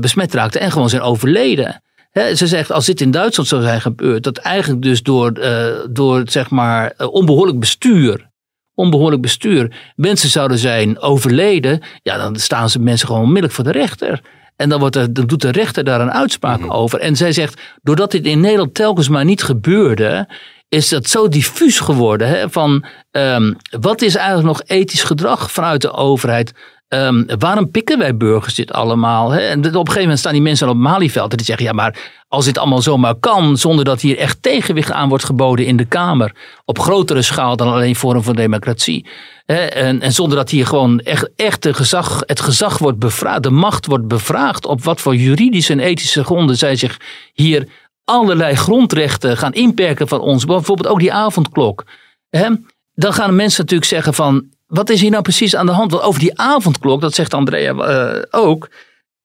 [0.00, 1.82] besmet raakten en gewoon zijn overleden
[2.24, 6.22] ze zegt, als dit in Duitsland zou zijn gebeurd, dat eigenlijk dus door, uh, door
[6.24, 8.30] zeg maar, uh, onbehoorlijk bestuur,
[8.74, 13.78] onbehoorlijk bestuur, mensen zouden zijn overleden, ja, dan staan ze mensen gewoon onmiddellijk voor de
[13.78, 14.20] rechter.
[14.56, 16.70] En dan, wordt er, dan doet de rechter daar een uitspraak mhm.
[16.70, 17.00] over.
[17.00, 20.28] En zij zegt, doordat dit in Nederland telkens maar niet gebeurde,
[20.68, 22.28] is dat zo diffuus geworden.
[22.28, 26.52] Hè, van um, wat is eigenlijk nog ethisch gedrag vanuit de overheid?
[26.88, 29.30] Um, waarom pikken wij burgers dit allemaal?
[29.30, 29.40] Hè?
[29.40, 32.12] En op een gegeven moment staan die mensen op Malieveld en die zeggen: ja, maar
[32.28, 35.84] als dit allemaal zomaar kan, zonder dat hier echt tegenwicht aan wordt geboden in de
[35.84, 39.06] Kamer, op grotere schaal dan alleen Forum voor Democratie.
[39.46, 39.56] Hè?
[39.56, 43.86] En, en, zonder dat hier gewoon echt, echt gezag, het gezag wordt bevraagd, de macht
[43.86, 47.00] wordt bevraagd op wat voor juridische en ethische gronden zij zich
[47.32, 47.68] hier
[48.04, 50.44] allerlei grondrechten gaan inperken van ons.
[50.44, 51.84] Bijvoorbeeld ook die avondklok.
[52.30, 52.48] Hè?
[52.94, 55.90] Dan gaan mensen natuurlijk zeggen van wat is hier nou precies aan de hand?
[55.90, 58.68] Want over die avondklok, dat zegt Andrea uh, ook.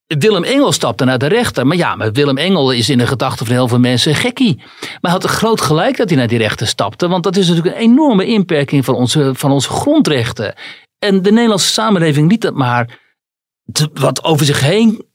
[0.05, 1.67] Willem Engel stapte naar de rechter.
[1.67, 4.55] Maar ja, maar Willem Engel is in de gedachten van heel veel mensen gekkie.
[4.57, 7.07] Maar hij had groot gelijk dat hij naar die rechter stapte.
[7.07, 10.53] Want dat is natuurlijk een enorme inperking van onze, van onze grondrechten.
[10.99, 12.99] En de Nederlandse samenleving liet dat maar
[13.93, 15.05] wat over zich heen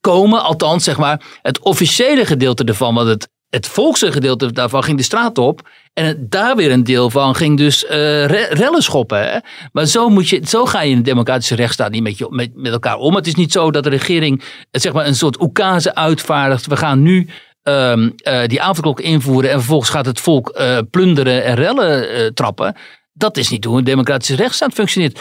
[0.00, 0.42] komen.
[0.42, 5.02] Althans, zeg maar, het officiële gedeelte ervan, wat het het volkse gedeelte daarvan ging de
[5.02, 5.68] straat op.
[5.92, 7.90] En daar weer een deel van ging dus uh,
[8.26, 9.30] rellen schoppen.
[9.30, 9.38] Hè?
[9.72, 12.50] Maar zo, moet je, zo ga je in een democratische rechtsstaat niet met, je, met,
[12.54, 13.14] met elkaar om.
[13.14, 16.66] Het is niet zo dat de regering eh, zeg maar, een soort oekase uitvaardigt.
[16.66, 17.28] We gaan nu
[17.62, 22.76] um, uh, die avondklok invoeren en vervolgens gaat het volk plunderen en rellen trappen.
[23.18, 25.20] Dat is niet hoe een democratische rechtsstaat functioneert.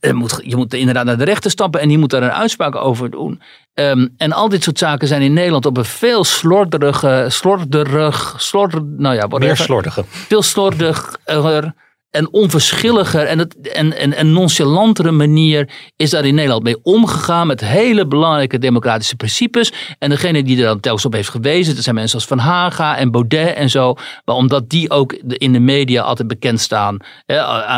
[0.00, 2.74] Je moet, je moet inderdaad naar de rechter stappen en die moet daar een uitspraak
[2.74, 3.42] over doen.
[3.74, 8.84] Um, en al dit soort zaken zijn in Nederland op een veel slorderige, slorderig, slorder,
[8.84, 10.04] nou ja, Meer slordige.
[10.06, 11.74] Veel slordiger
[12.10, 17.46] en onverschilliger en, het, en, en, en nonchalantere manier is daar in Nederland mee omgegaan
[17.46, 19.72] met hele belangrijke democratische principes.
[19.98, 22.96] En degene die er dan telkens op heeft gewezen, dat zijn mensen als Van Haga
[22.96, 23.94] en Baudet en zo.
[24.24, 26.96] Maar omdat die ook in de media altijd bekend staan,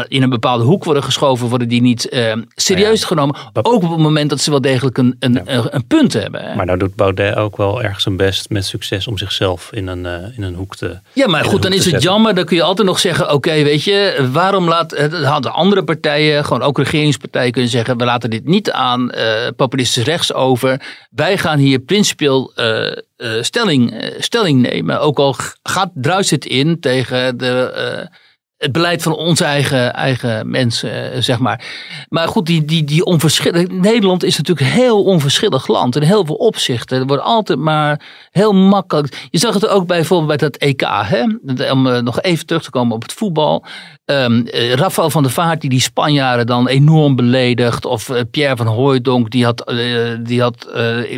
[0.08, 3.36] in een bepaalde hoek worden geschoven, worden die niet eh, serieus genomen.
[3.52, 6.56] Ook op het moment dat ze wel degelijk een, een, een, punt hebben.
[6.56, 10.04] Maar nou doet Baudet ook wel erg zijn best met succes om zichzelf in een,
[10.04, 10.98] uh, in een hoek te.
[11.12, 12.34] Ja, maar goed, dan is het jammer.
[12.34, 16.62] Dan kun je altijd nog zeggen: oké, weet je waarom laat, hadden andere partijen, gewoon
[16.62, 20.80] ook regeringspartijen kunnen zeggen, we laten dit niet aan uh, populistisch rechts over.
[21.10, 22.92] Wij gaan hier principieel uh,
[23.40, 25.00] stelling, stelling nemen.
[25.00, 28.08] Ook al gaat, druist het in tegen de
[28.60, 31.64] het beleid van onze eigen, eigen mensen, eh, zeg maar.
[32.08, 33.68] Maar goed, die, die, die onverschillig.
[33.68, 36.98] Nederland is natuurlijk een heel onverschillig land in heel veel opzichten.
[36.98, 39.28] Er wordt altijd maar heel makkelijk.
[39.30, 41.22] Je zag het ook bij, bijvoorbeeld bij dat EK, hè?
[41.70, 43.64] om uh, nog even terug te komen op het voetbal.
[44.04, 47.84] Um, Rafael van der Vaart, die die Spanjaarden dan enorm beledigt.
[47.84, 49.72] Of Pierre van Hooijdonk, die had,
[50.22, 50.60] die had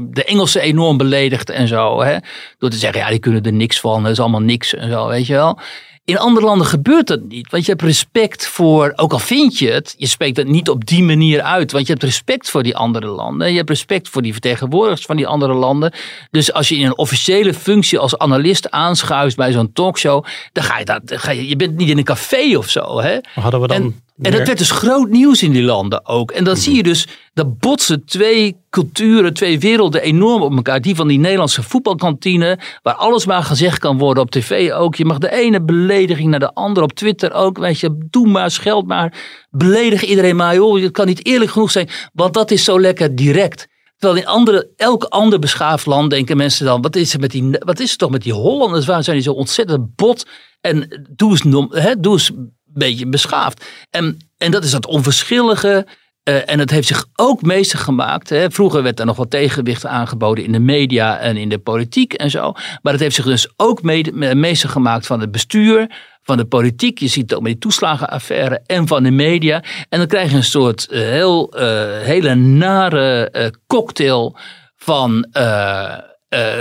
[0.01, 2.03] de Engelsen enorm beledigd en zo.
[2.03, 2.17] Hè?
[2.59, 5.07] Door te zeggen, ja, die kunnen er niks van, dat is allemaal niks en zo,
[5.07, 5.59] weet je wel.
[6.05, 7.51] In andere landen gebeurt dat niet.
[7.51, 10.87] Want je hebt respect voor, ook al vind je het, je spreekt het niet op
[10.87, 11.73] die manier uit.
[11.73, 13.51] Want je hebt respect voor die andere landen.
[13.51, 15.93] Je hebt respect voor die vertegenwoordigers van die andere landen.
[16.31, 20.79] Dus als je in een officiële functie als analist aanschuift bij zo'n talkshow, dan ga
[20.79, 23.01] je dat, ga je, je bent niet in een café of zo.
[23.01, 23.19] Hè?
[23.35, 26.31] Hadden we dan en dat werd dus groot nieuws in die landen ook.
[26.31, 30.81] En dan zie je dus, dat botsen twee culturen, twee werelden enorm op elkaar.
[30.81, 34.95] Die van die Nederlandse voetbalkantine, waar alles maar gezegd kan worden op tv ook.
[34.95, 37.59] Je mag de ene belediging naar de andere op Twitter ook.
[37.59, 39.15] Weet je, doe maar, scheld maar.
[39.51, 40.83] Beledig iedereen maar, joh.
[40.83, 43.71] Het kan niet eerlijk genoeg zijn, want dat is zo lekker direct.
[43.97, 47.57] Terwijl in andere, elk ander beschaafd land denken mensen dan, wat is, er met die,
[47.59, 48.87] wat is er toch met die Hollanders?
[48.87, 50.27] Waarom zijn die zo ontzettend bot?
[50.61, 52.31] En doe eens, hè, doe eens
[52.73, 53.65] beetje beschaafd.
[53.91, 55.87] En, en dat is dat onverschillige.
[56.29, 58.29] Uh, en het heeft zich ook meester gemaakt.
[58.29, 58.51] Hè.
[58.51, 62.31] Vroeger werd er nog wat tegenwicht aangeboden in de media en in de politiek en
[62.31, 62.53] zo.
[62.83, 65.91] Maar het heeft zich dus ook meester gemaakt van het bestuur,
[66.23, 66.99] van de politiek.
[66.99, 69.63] Je ziet het ook met die toeslagenaffaire en van de media.
[69.89, 71.63] En dan krijg je een soort uh, heel, uh,
[71.99, 74.37] hele nare cocktail
[74.77, 75.27] van.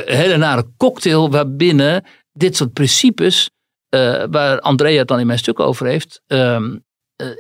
[0.06, 3.50] hele nare cocktail waarbinnen dit soort principes
[3.96, 6.84] uh, waar Andrea het dan in mijn stuk over heeft, um,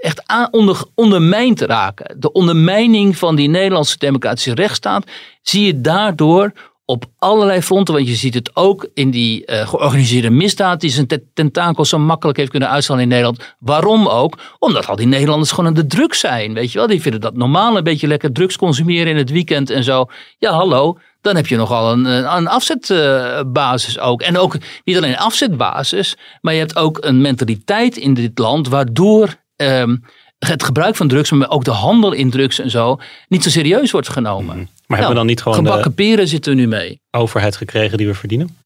[0.01, 2.19] echt aan, onder, ondermijnd raken.
[2.19, 5.05] De ondermijning van die Nederlandse democratische rechtsstaat
[5.41, 6.51] zie je daardoor
[6.85, 7.93] op allerlei fronten.
[7.93, 12.37] Want je ziet het ook in die uh, georganiseerde misdaad die zijn tentakels zo makkelijk
[12.37, 13.55] heeft kunnen uitslaan in Nederland.
[13.59, 14.37] Waarom ook?
[14.59, 16.53] Omdat al die Nederlanders gewoon aan de drugs zijn.
[16.53, 19.69] Weet je wel, die vinden dat normaal een beetje lekker drugs consumeren in het weekend
[19.69, 20.05] en zo.
[20.37, 24.21] Ja, hallo dan heb je nogal een, een afzetbasis ook.
[24.21, 28.67] En ook niet alleen een afzetbasis, maar je hebt ook een mentaliteit in dit land
[28.67, 30.03] waardoor um,
[30.39, 33.91] het gebruik van drugs, maar ook de handel in drugs en zo, niet zo serieus
[33.91, 34.55] wordt genomen.
[34.55, 34.65] Mhm.
[34.87, 37.01] Maar hebben we dan niet gewoon gebakken peren zitten we nu mee?
[37.11, 38.57] Overheid gekregen die we verdienen?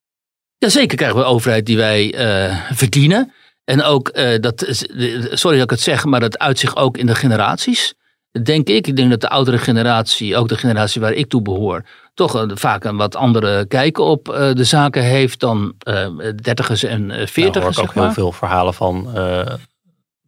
[0.57, 3.33] Jazeker krijgen we overheid die wij uh, verdienen.
[3.63, 4.65] En ook, uh, dat,
[5.31, 7.93] sorry dat ik het zeg, maar dat uitzicht ook in de generaties.
[8.43, 8.87] Denk ik.
[8.87, 11.83] Ik denk dat de oudere generatie, ook de generatie waar ik toe behoor,
[12.15, 16.07] toch een, vaak een wat andere kijk op uh, de zaken heeft dan uh,
[16.41, 17.75] dertigers en uh, veertigers.
[17.75, 19.07] Nou, ik hoor ook heel veel verhalen van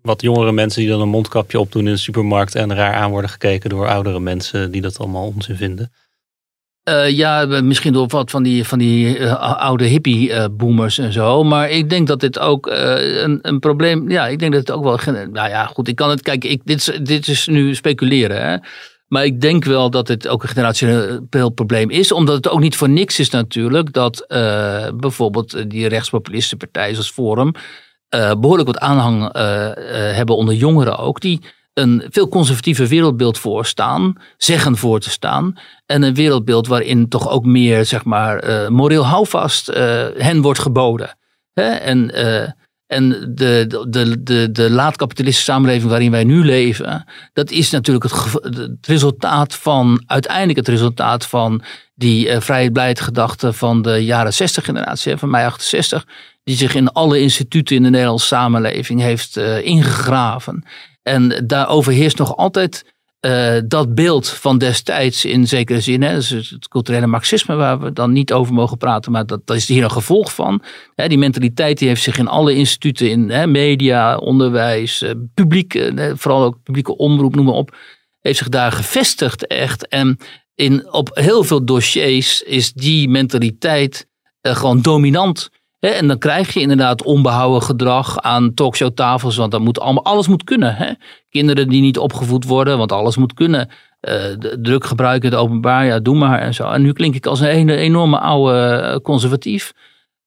[0.01, 3.29] wat jongere mensen die dan een mondkapje opdoen in de supermarkt en raar aan worden
[3.29, 5.91] gekeken door oudere mensen die dat allemaal onzin vinden.
[6.89, 11.43] Uh, ja, misschien door wat van die, van die uh, oude hippie-boomers uh, en zo.
[11.43, 14.09] Maar ik denk dat dit ook een, een probleem.
[14.09, 15.13] Ja, ik denk dat het ook wel.
[15.13, 16.21] Nou ja, goed, ik kan het.
[16.21, 18.49] Kijk, ik, dit, dit is nu speculeren.
[18.49, 18.57] Hè.
[19.07, 22.11] Maar ik denk wel dat het ook een generationeel probleem is.
[22.11, 23.93] Omdat het ook niet voor niks is natuurlijk.
[23.93, 24.25] Dat
[24.95, 27.51] bijvoorbeeld die rechtspopulistische partijen zoals Forum.
[28.39, 29.29] behoorlijk wat aanhang
[30.15, 31.21] hebben onder jongeren ook.
[31.21, 31.41] Die
[31.77, 35.57] een veel conservatiever wereldbeeld voor staan, zeggen voor te staan.
[35.85, 39.67] En een wereldbeeld waarin toch ook meer, zeg maar, uh, moreel houvast
[40.17, 41.17] hen wordt geboden.
[41.53, 41.69] Hè?
[41.69, 42.11] En,
[42.87, 48.13] en de, de, de, de laat-kapitalistische samenleving waarin wij nu leven, dat is natuurlijk het,
[48.55, 51.61] het resultaat van, uiteindelijk het resultaat van
[51.95, 56.05] die uh, vrijheid gedachte van de jaren 60 generatie, van mij 68,
[56.43, 60.65] die zich in alle instituten in de Nederlandse samenleving heeft uh, ingegraven.
[61.03, 62.85] En daar overheerst nog altijd
[63.21, 66.01] uh, dat beeld van destijds in zekere zin.
[66.01, 69.57] Hè, dus het culturele marxisme waar we dan niet over mogen praten, maar dat, dat
[69.57, 70.63] is hier een gevolg van.
[70.95, 75.73] Hè, die mentaliteit die heeft zich in alle instituten, in hè, media, onderwijs, uh, publiek,
[75.73, 77.75] uh, vooral ook publieke omroep, noem maar op,
[78.19, 79.87] heeft zich daar gevestigd echt.
[79.87, 80.17] En
[80.55, 84.07] in, op heel veel dossiers is die mentaliteit
[84.41, 85.49] gewoon dominant
[85.79, 90.43] en dan krijg je inderdaad onbehouden gedrag aan talkshowtafels, want dan moet allemaal, alles moet
[90.43, 90.97] kunnen.
[91.29, 93.69] Kinderen die niet opgevoed worden, want alles moet kunnen.
[94.01, 94.13] Uh,
[94.61, 96.69] druk gebruiken het openbaar, ja, doe maar en zo.
[96.69, 99.73] En nu klink ik als een enorme oude eh, conservatief.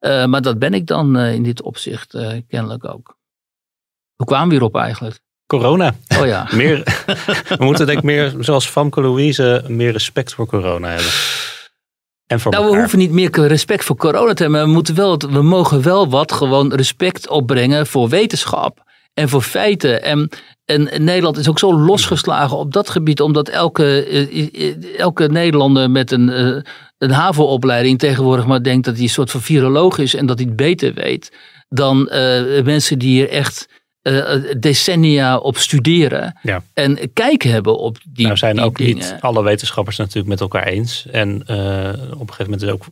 [0.00, 3.16] Uh, maar dat ben ik dan in dit opzicht kennelijk ook.
[4.16, 5.20] Hoe kwamen we hierop eigenlijk?
[5.46, 5.94] Corona.
[6.20, 6.48] Oh ja.
[6.56, 6.82] meer,
[7.58, 11.10] we moeten denk ik meer, zoals Famke Louise, meer respect voor corona hebben
[12.50, 14.60] nou, we hoeven niet meer respect voor corona te hebben.
[14.62, 18.82] We, moeten wel, we mogen wel wat gewoon respect opbrengen voor wetenschap
[19.14, 20.02] en voor feiten.
[20.02, 20.28] En,
[20.64, 26.10] en Nederland is ook zo losgeslagen op dat gebied, omdat elke, eh, elke Nederlander met
[26.10, 26.62] een, eh,
[26.98, 30.46] een HAVO-opleiding tegenwoordig maar denkt dat hij een soort van viroloog is en dat hij
[30.46, 31.30] het beter weet
[31.70, 36.38] dan uh, mensen die hier echt eh, decennia op studeren.
[36.42, 36.62] Ja.
[36.74, 38.94] En kijk hebben op die nou zijn die ook dingen.
[38.94, 41.06] niet alle wetenschappers natuurlijk met elkaar eens.
[41.10, 41.56] En eh,
[42.10, 42.84] op een gegeven moment is ook,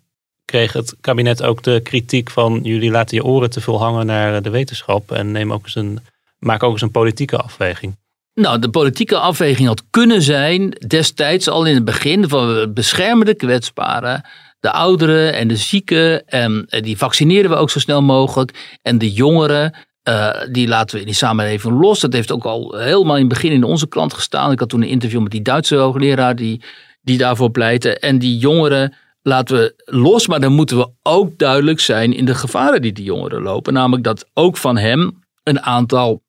[0.44, 4.42] kreeg het kabinet ook de kritiek van jullie laten je oren te veel hangen naar
[4.42, 5.98] de wetenschap en neem ook eens een,
[6.38, 7.96] maak ook eens een politieke afweging.
[8.34, 13.26] Nou, de politieke afweging had kunnen zijn destijds al in het begin van we beschermen
[13.26, 14.24] de kwetsbaren,
[14.60, 18.98] de ouderen en de zieken en eh, die vaccineren we ook zo snel mogelijk en
[18.98, 19.74] de jongeren
[20.08, 22.00] eh, die laten we in die samenleving los.
[22.00, 24.52] Dat heeft ook al helemaal in het begin in onze klant gestaan.
[24.52, 26.62] Ik had toen een interview met die Duitse hoogleraar die,
[27.00, 27.98] die daarvoor pleitte.
[27.98, 32.34] En die jongeren laten we los, maar dan moeten we ook duidelijk zijn in de
[32.34, 33.72] gevaren die die jongeren lopen.
[33.72, 36.22] Namelijk dat ook van hem een aantal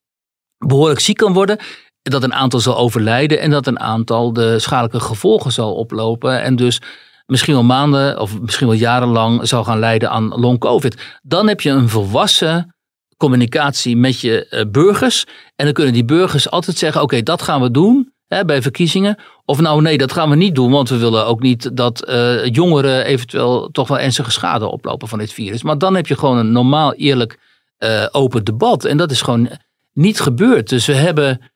[0.57, 1.57] behoorlijk ziek kan worden.
[2.01, 6.41] Dat een aantal zal overlijden en dat een aantal de schadelijke gevolgen zal oplopen.
[6.41, 6.81] En dus
[7.25, 11.19] misschien wel maanden of misschien wel jarenlang zal gaan lijden aan long-covid.
[11.21, 12.73] Dan heb je een volwassen
[13.19, 15.25] communicatie met je eh, burgers.
[15.55, 19.17] En dan kunnen die burgers altijd zeggen: oké, dat gaan we doen hè, bij verkiezingen.
[19.45, 22.45] Of nou nee, dat gaan we niet doen, want we willen ook niet dat eh,
[22.45, 25.63] jongeren eventueel toch wel ernstige schade oplopen van dit virus.
[25.63, 27.39] Maar dan heb je gewoon een normaal, eerlijk,
[27.77, 28.85] eh, open debat.
[28.85, 29.49] En dat is gewoon
[29.93, 30.69] niet gebeurd.
[30.69, 31.51] Dus we hebben,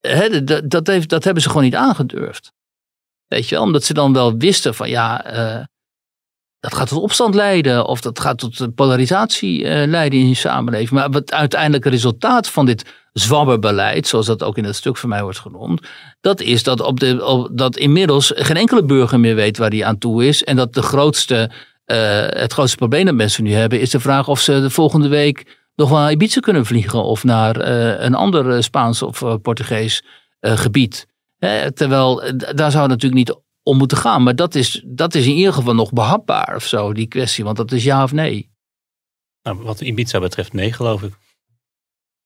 [0.00, 0.70] hè, dat,
[1.08, 2.52] dat, hebben ze gewoon niet aangedurfd.
[3.26, 5.24] Weet je wel, omdat ze dan wel wisten van ja,
[6.60, 10.90] dat gaat tot opstand leiden of dat gaat tot polarisatie eh, leiden in je samenleving.
[10.90, 15.38] Maar het resultaat van dit zwabberbeleid, zoals dat ook in het stuk van mij wordt
[15.38, 15.86] genoemd,
[16.20, 19.98] dat is dat, op de, dat inmiddels geen enkele burger meer weet waar hij aan
[19.98, 20.44] toe is.
[20.44, 21.50] En dat de grootste,
[21.84, 25.08] eh, het grootste probleem dat mensen nu hebben, is de vraag of ze de volgende
[25.08, 29.22] week nog wel naar Ibiza kunnen vliegen of naar eh, een ander eh, Spaans of
[29.22, 30.02] eh, Portugees
[30.40, 31.06] eh, gebied.
[31.74, 34.22] Terwijl eh, daar zou natuurlijk niet om moeten gaan.
[34.22, 37.44] Maar dat is, dat is in ieder geval nog behapbaar of zo, die kwestie.
[37.44, 38.50] Want dat is ja of nee.
[39.42, 41.12] Nou, wat Ibiza betreft, nee, geloof ik.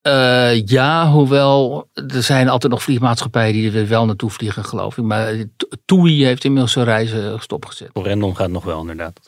[0.00, 5.04] Eh, ja, hoewel er zijn altijd nog vliegmaatschappijen die er wel naartoe vliegen, geloof ik.
[5.04, 5.44] Maar
[5.84, 7.90] TUI heeft inmiddels zijn reizen stopgezet.
[7.92, 9.20] Random gaat nog wel, inderdaad.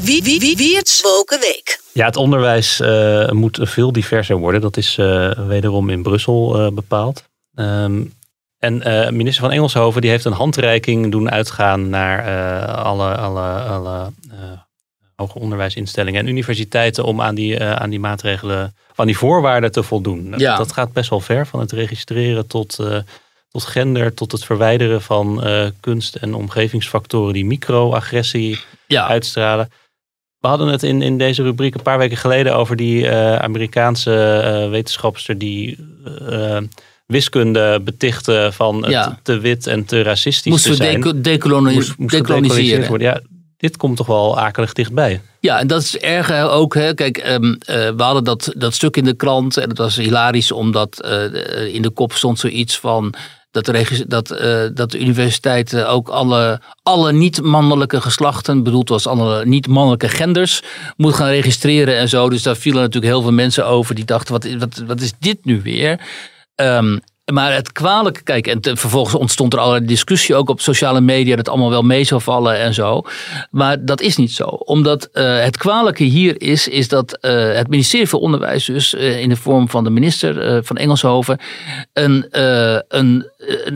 [0.00, 1.80] Wie, wie, wie, wie het Woken Week.
[1.92, 4.60] Ja, het onderwijs eh, moet veel diverser worden.
[4.60, 7.24] Dat is eh, wederom in Brussel eh, bepaald.
[7.54, 8.04] Ehm,
[8.66, 13.60] en eh, minister van Engelshoven die heeft een handreiking doen uitgaan naar eh, alle, alle,
[13.60, 14.36] alle eh,
[15.16, 20.34] hoger onderwijsinstellingen en universiteiten om aan die, aan die maatregelen, aan die voorwaarden te voldoen.
[20.36, 20.56] Ja.
[20.56, 22.76] Dat gaat best wel ver, van het registreren tot,
[23.48, 25.44] tot gender, tot het verwijderen van
[25.80, 29.70] kunst- en omgevingsfactoren die microagressie Ja, uitstralen.
[30.38, 35.38] We hadden het in, in deze rubriek een paar weken geleden over die Amerikaanse wetenschapster
[35.38, 35.78] die
[37.06, 39.18] wiskunde betichtte van Ja.
[39.22, 41.22] te wit en te racistisch moesten te we zijn.
[41.22, 42.64] decoloni- Moest- moest decoloniseren.
[42.64, 43.06] gedecoloniseerd worden.
[43.06, 43.20] Ja,
[43.56, 45.20] dit komt toch wel akelig dichtbij.
[45.40, 46.74] Ja, en dat is erg hè, ook.
[46.74, 46.94] Hè.
[46.94, 50.52] Kijk, ehm, eh, we hadden dat, dat stuk in de krant en het was hilarisch
[50.52, 53.14] omdat eh, in de kop stond zoiets van
[53.50, 59.44] dat de, dat, eh, dat de universiteiten ook alle, alle niet-mannelijke geslachten, bedoeld was alle
[59.46, 60.62] niet-mannelijke genders,
[60.96, 62.28] moet gaan registreren en zo.
[62.30, 65.44] Dus daar vielen natuurlijk heel veel mensen over die dachten, wat, wat, wat is dit
[65.44, 66.00] nu weer?
[66.56, 66.98] Ehm,
[67.32, 71.48] maar het kwalijke, kijk, en vervolgens ontstond er allerlei discussie ook op sociale media dat
[71.48, 73.02] allemaal wel mee zou vallen en zo.
[73.50, 74.44] Maar dat is niet zo.
[74.44, 79.20] Omdat eh, het kwalijke hier is, is dat eh, het ministerie van Onderwijs, dus eh,
[79.20, 81.38] in de vorm van de minister van Engelshoven,
[81.92, 82.26] een,
[82.88, 83.30] een,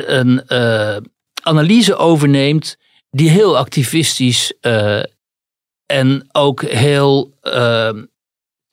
[0.06, 0.42] een,
[1.42, 2.76] analyse overneemt
[3.10, 4.52] die heel activistisch
[5.86, 7.34] en ook heel,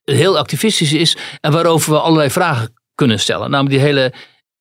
[0.04, 3.50] heel activistisch is en waarover we allerlei vragen kunnen stellen.
[3.50, 4.14] Namelijk die hele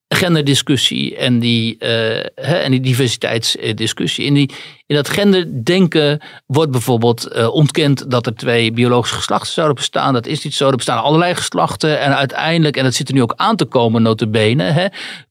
[0.09, 1.89] genderdiscussie en die, eh,
[2.35, 4.25] hè, en die diversiteitsdiscussie.
[4.25, 4.51] In, die,
[4.87, 10.13] in dat genderdenken wordt bijvoorbeeld eh, ontkend dat er twee biologische geslachten zouden bestaan.
[10.13, 10.69] Dat is niet zo.
[10.69, 12.01] Er bestaan allerlei geslachten.
[12.01, 14.87] En uiteindelijk, en dat zit er nu ook aan te komen, notabene, hè,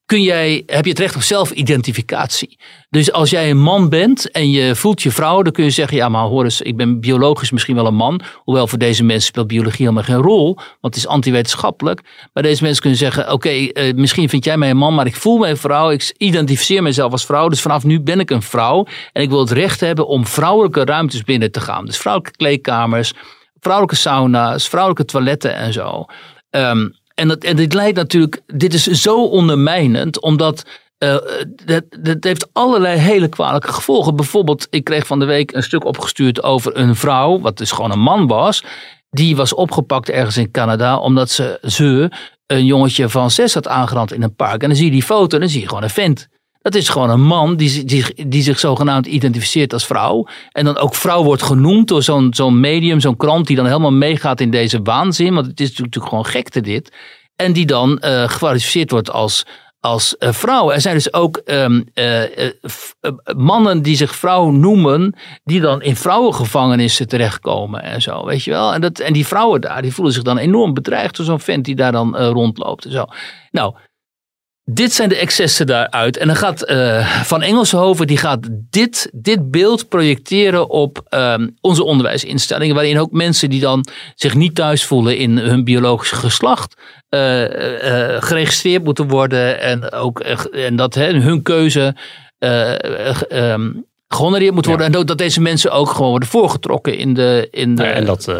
[0.06, 2.60] kun jij, heb je het recht op zelfidentificatie.
[2.90, 5.98] Dus als jij een man bent en je voelt je vrouw, dan kun je zeggen,
[5.98, 8.22] ja maar hoor eens, ik ben biologisch misschien wel een man.
[8.36, 12.02] Hoewel voor deze mensen speelt biologie helemaal geen rol, want het is antiwetenschappelijk.
[12.34, 15.16] Maar deze mensen kunnen zeggen, oké, eh, misschien vind jij mij een man, maar ik
[15.16, 15.92] voel mij een vrouw.
[15.92, 18.86] Ik identificeer mezelf als vrouw, dus vanaf nu ben ik een vrouw.
[19.12, 21.86] En ik wil het recht hebben om vrouwelijke ruimtes binnen te gaan.
[21.86, 23.14] Dus vrouwelijke kleedkamers,
[23.60, 26.06] vrouwelijke sauna's, vrouwelijke toiletten en zo.
[26.50, 30.64] Ehm, en, dat, en dit leidt natuurlijk, dit is zo ondermijnend, omdat
[31.66, 34.16] dat, dat heeft allerlei hele kwalijke gevolgen.
[34.16, 37.92] Bijvoorbeeld, ik kreeg van de week een stuk opgestuurd over een vrouw, wat dus gewoon
[37.92, 38.64] een man was.
[39.10, 42.10] Die was opgepakt ergens in Canada, omdat ze, ze
[42.48, 44.62] een jongetje van zes had aangerand in een park.
[44.62, 46.28] En dan zie je die foto en dan zie je gewoon een vent.
[46.66, 50.28] Dat is gewoon een man die, die, die zich zogenaamd identificeert als vrouw.
[50.52, 53.92] En dan ook vrouw wordt genoemd door zo'n zo'n medium, zo'n krant die dan helemaal
[53.92, 55.34] meegaat in deze waanzin.
[55.34, 56.92] Want het is natuurlijk gewoon gekte dit.
[57.36, 59.46] En die dan uh, gekwalificeerd wordt als,
[59.80, 60.72] als uh, vrouw.
[60.72, 62.24] Er zijn dus ook um, uh,
[63.36, 68.74] mannen die zich vrouw noemen, die dan in vrouwengevangenissen terechtkomen en zo, weet je wel.
[68.74, 71.66] En, dat, en die vrouwen daar, die voelen zich dan enorm bedreigd door zo'n vent
[71.66, 73.06] die daar dan rondloopt en zo.
[73.52, 73.76] Nou,
[74.66, 76.18] dit zijn de excessen daaruit.
[76.18, 81.84] En dan gaat uh, Van Engelshoven die gaat dit, dit beeld projecteren op um, onze
[81.84, 82.76] onderwijsinstellingen.
[82.76, 86.82] Waarin ook mensen die dan zich niet thuis voelen in hun biologische geslacht.
[87.10, 89.62] Uh, uh, geregistreerd moeten worden.
[89.62, 91.96] En, ook, en dat hè, hun keuze
[93.30, 94.92] um, gehonoreerd moet worden.
[94.92, 95.00] Ja.
[95.00, 97.48] En dat deze mensen ook gewoon worden voorgetrokken in de.
[97.52, 98.32] In de ja, en dat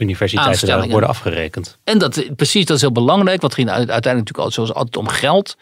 [0.00, 1.78] universiteiten worden afgerekend.
[1.84, 3.40] En dat, precies, dat is heel belangrijk.
[3.40, 5.56] Want het ging uiteindelijk natuurlijk altijd, zoals altijd om geld.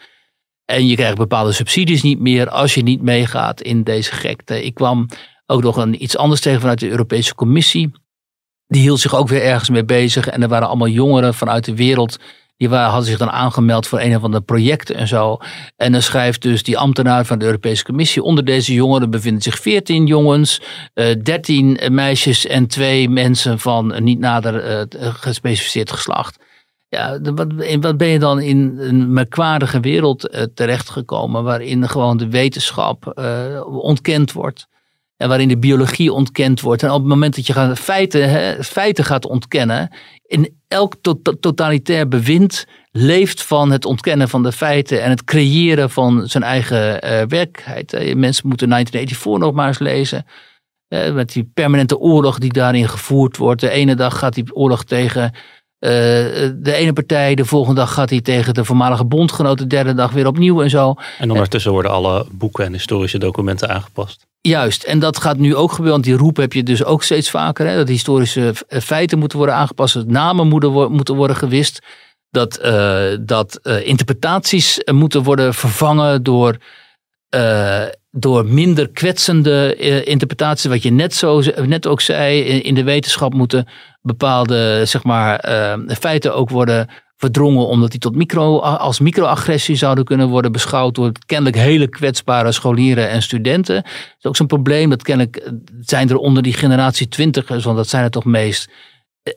[0.65, 4.65] En je krijgt bepaalde subsidies niet meer als je niet meegaat in deze gekte.
[4.65, 5.07] Ik kwam
[5.45, 7.91] ook nog een, iets anders tegen vanuit de Europese Commissie.
[8.67, 10.27] Die hield zich ook weer ergens mee bezig.
[10.27, 12.19] En er waren allemaal jongeren vanuit de wereld.
[12.59, 15.37] Die waren, hadden zich dan aangemeld voor een of andere projecten en zo.
[15.75, 18.23] En dan schrijft dus die ambtenaar van de Europese Commissie.
[18.23, 20.61] Onder deze jongeren bevinden zich 14 jongens,
[20.93, 26.39] uh, eh, 13 meisjes en twee mensen van niet nader uh, gespecificeerd geslacht.
[26.89, 27.47] Ja, wat,
[27.79, 33.21] wat ben je dan in een merkwaardige wereld terechtgekomen waarin gewoon de wetenschap
[33.65, 34.67] ontkend wordt.
[35.19, 36.83] En waarin de biologie ontkend wordt.
[36.83, 39.89] En op het moment dat je gaat, feiten, hè, feiten gaat ontkennen,
[40.25, 45.89] in elk to totalitair bewind leeft van het ontkennen van de feiten en het creëren
[45.89, 47.91] van zijn eigen uh, werkelijkheid.
[48.15, 50.25] Mensen moeten 1984 nog maar eens lezen.
[51.13, 53.61] met die permanente oorlog die daarin gevoerd wordt.
[53.61, 55.31] De ene dag gaat die oorlog tegen
[55.79, 55.89] uh,
[56.55, 60.11] de ene partij, de volgende dag gaat hij tegen de voormalige bondgenoot, de derde dag
[60.11, 60.95] weer opnieuw en zo.
[61.19, 64.27] En ondertussen worden alle boeken en historische documenten aangepast.
[64.41, 67.29] Juist, en dat gaat nu ook gebeuren, want die roep heb je dus ook steeds
[67.29, 67.67] vaker.
[67.67, 71.79] Hè, dat historische feiten moeten worden aangepast, dat namen moeten, moeten worden gewist.
[72.29, 76.57] Dat, uh, dat uh, interpretaties moeten worden vervangen door
[78.11, 79.75] door minder kwetsende
[80.05, 83.67] interpretaties, wat je net, zo, net ook zei, in de wetenschap moeten
[84.09, 86.87] bepaalde zeg maar, uh, feiten ook worden
[87.19, 92.51] verdrongen, omdat die tot micro, als microagressie zouden kunnen worden beschouwd door kennelijk hele kwetsbare
[92.51, 93.75] scholieren en studenten.
[93.75, 95.51] Dat is ook zo'n probleem, dat kennelijk eh,
[95.81, 98.69] zijn er onder die generatie twintigers, want dat zijn er toch meest,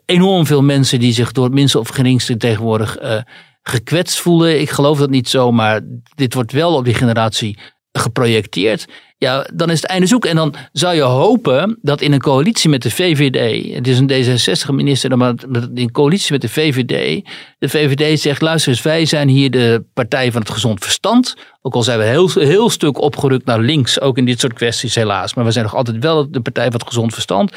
[0.05, 3.17] enorm veel mensen die zich door het minste of geringste tegenwoordig uh,
[3.61, 4.61] gekwetst voelen.
[4.61, 5.81] Ik geloof dat niet zo, maar
[6.15, 7.57] dit wordt wel op die generatie
[7.91, 8.85] geprojecteerd,
[9.23, 10.25] ja, dan is het einde zoek.
[10.25, 14.09] En dan zou je hopen dat in een coalitie met de VVD, het is een
[14.09, 15.33] D66-minister, maar
[15.73, 17.25] in coalitie met de VVD,
[17.59, 21.35] de VVD zegt, luister eens, wij zijn hier de partij van het gezond verstand.
[21.61, 24.95] Ook al zijn we heel, heel stuk opgerukt naar links, ook in dit soort kwesties
[24.95, 25.33] helaas.
[25.33, 27.51] Maar we zijn nog altijd wel de partij van het gezond verstand.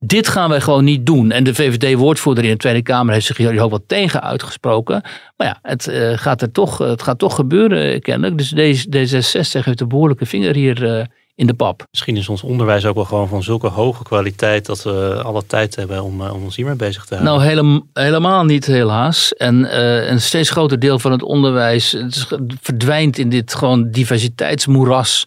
[0.00, 1.30] Dit gaan wij gewoon niet doen.
[1.30, 5.02] En de VVD-woordvoerder in de Tweede Kamer heeft zich hier ook wat tegen uitgesproken.
[5.36, 8.38] Maar ja, het, uh, gaat, er toch, het gaat toch gebeuren kennelijk.
[8.38, 11.84] Dus deze, D66 heeft een behoorlijke vinger hier uh, in de pap.
[11.90, 15.76] Misschien is ons onderwijs ook wel gewoon van zulke hoge kwaliteit dat we alle tijd
[15.76, 17.34] hebben om, om ons hiermee bezig te houden.
[17.34, 19.34] Nou, hele, helemaal niet helaas.
[19.34, 19.80] En
[20.10, 22.26] een steeds groter deel van het onderwijs het
[22.60, 25.26] verdwijnt in dit gewoon diversiteitsmoeras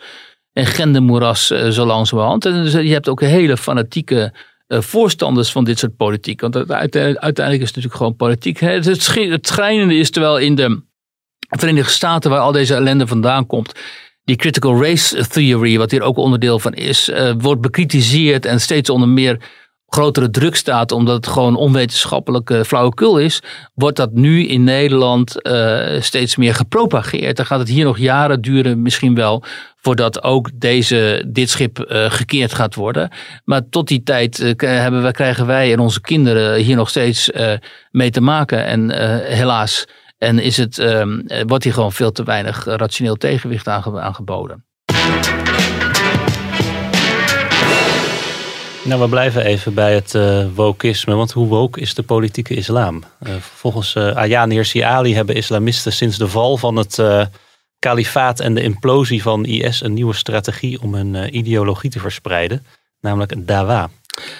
[0.53, 2.45] en gendermoeras zo langzamerhand.
[2.45, 4.39] En dus je hebt ook een hele fanatieke eh,
[4.79, 6.41] voorstanders van dit soort politiek.
[6.41, 8.59] Want uiteindelijk is het natuurlijk gewoon politiek.
[8.59, 10.81] Het, het schrijnende is terwijl in de
[11.49, 13.71] Verenigde Staten, waar al deze ellende vandaan komt,
[14.23, 18.89] die critical race theory, wat hier ook onderdeel van is, uh, wordt bekritiseerd en steeds
[18.89, 19.39] onder meer
[19.95, 23.41] grotere druk staat, omdat het gewoon onwetenschappelijke flauwekul is,
[23.73, 27.37] wordt dat nu in Nederland uh, steeds meer gepropageerd.
[27.37, 29.43] Dan gaat het hier nog jaren duren, misschien wel,
[29.75, 33.11] voordat ook deze, dit schip uh, gekeerd gaat worden.
[33.43, 37.29] Maar tot die tijd hebben we, krijgen wij en onze kinderen hier nog steeds
[37.91, 38.65] mee te maken.
[38.65, 38.91] En
[39.25, 39.85] helaas.
[40.17, 44.65] En is het, ehm, wordt hier gewoon veel te weinig rationeel tegenwicht aangeboden.
[48.83, 51.15] Nou, we blijven even bij het uh, wokisme.
[51.15, 53.03] Want hoe woke is de politieke islam?
[53.27, 56.99] Uh, volgens uh, Ayaan Hirsi Ali hebben islamisten sinds de val van het
[57.79, 62.65] kalifaat en de implosie van IS een nieuwe strategie om hun ideologie te verspreiden.
[63.01, 63.89] Namelijk een dawa.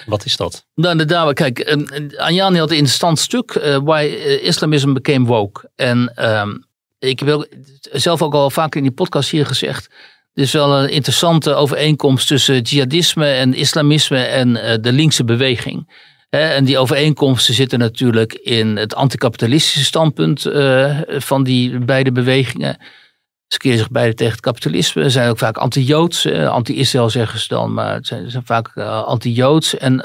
[0.06, 0.66] Wat is dat?
[0.74, 1.76] Nou, de dawa, kijk,
[2.16, 3.52] Ayaan had een interessant stuk.
[3.84, 4.02] Why
[4.42, 5.70] Islamism became woke.
[5.76, 6.56] En ehm,
[6.98, 7.46] ik heb
[7.92, 9.88] zelf ook al vaak in die podcast hier gezegd
[10.34, 16.10] er is wel een interessante overeenkomst tussen jihadisme en islamisme en eh, de linkse beweging.
[16.30, 22.76] En die overeenkomsten zitten natuurlijk in het anticapitalistische standpunt eh, van die beide bewegingen.
[23.46, 25.02] Ze keren zich beide tegen het kapitalisme.
[25.02, 26.26] Ze zijn ook vaak anti-Joods.
[26.26, 29.76] Anti-Israël zeggen ze dan, maar ze zijn, vaak uh, anti-Joods.
[29.76, 29.96] En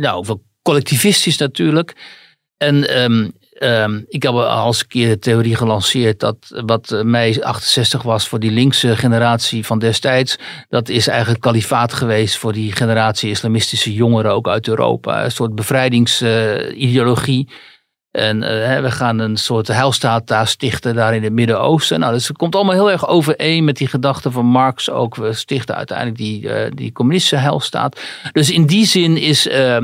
[0.00, 1.92] nou, collectivistisch natuurlijk.
[2.56, 6.36] En um, ehm, ik heb al eens een keer de theorie gelanceerd dat
[6.66, 10.38] wat mei 68 was voor die linkse generatie van destijds,
[10.68, 15.24] dat is eigenlijk kalifaat geweest voor die generatie islamistische jongeren ook uit Europa.
[15.24, 17.48] Een soort bevrijdingsideologie.
[18.16, 22.00] En uh, we gaan een soort heilstaat daar stichten, daar in het Midden-Oosten.
[22.00, 25.16] Nou, dus het komt allemaal heel erg overeen met die gedachte van Marx ook.
[25.16, 28.00] We stichten uiteindelijk die, uh, die communistische heilstaat.
[28.32, 29.78] Dus in die zin is uh,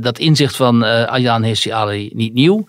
[0.00, 2.66] dat inzicht van Ayaan Hirsi Ali niet nieuw.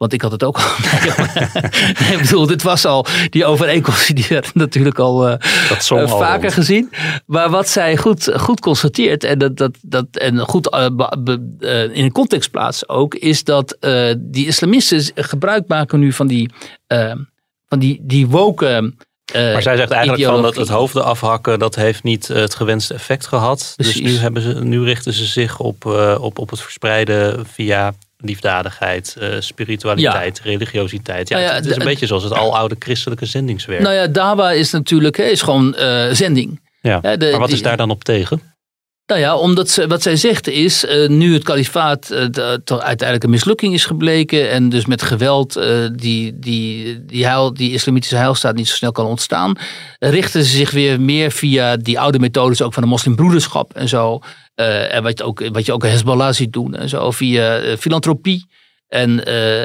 [0.00, 0.64] Want ik had het ook al.
[2.12, 5.34] ik bedoel, dit was al, die overeenkomst die werd natuurlijk al uh,
[6.06, 6.92] vaker al gezien.
[7.26, 10.86] Maar wat zij goed, goed constateert en, dat, dat, dat, en goed uh,
[11.60, 13.76] uh, in een context plaatst ook, is dat
[14.18, 16.50] die islamisten gebruik maken nu van die,
[17.68, 18.98] van die, die woken.
[19.32, 23.26] maar zij zegt eigenlijk van dat het hoofden afhakken, dat heeft niet het gewenste effect
[23.26, 23.58] gehad.
[23.58, 24.02] Dus Precies.
[24.02, 25.86] Dus nu, hebben ze, nu richten ze zich op,
[26.20, 31.28] op, op het verspreiden via liefdadigheid, uh, spiritualiteit, religiositeit.
[31.28, 33.82] Ja, nou ja, het is een beetje zoals het aloude christelijke zendingswerk.
[33.82, 36.60] Nou ja, dawa is natuurlijk is gewoon uh, zending.
[36.80, 38.42] Ja, de, maar wat is daar dan op tegen?
[39.10, 42.18] Nou ja, omdat ze, wat zij zegt is, uh, nu het kalifaat uh,
[42.66, 47.72] uiteindelijk een mislukking is gebleken en dus met geweld uh, die, die, die, heil, die
[47.72, 49.56] islamitische heilstaat niet zo snel kan ontstaan,
[49.98, 54.20] richten ze zich weer meer via die oude methodes ook van de moslimbroederschap en zo
[54.54, 58.46] en wat je, ook, wat je ook Hezbollah ziet doen en zo, via filantropie
[58.88, 59.24] en,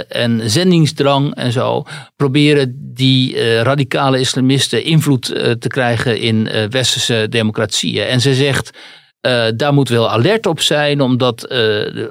[0.10, 1.84] en zendingsdrang en zo,
[2.16, 5.26] proberen die radicale islamisten invloed
[5.60, 8.06] te krijgen in westerse democratieën.
[8.06, 8.72] En ze zegt,
[9.56, 11.48] daar moeten we wel alert op zijn, omdat,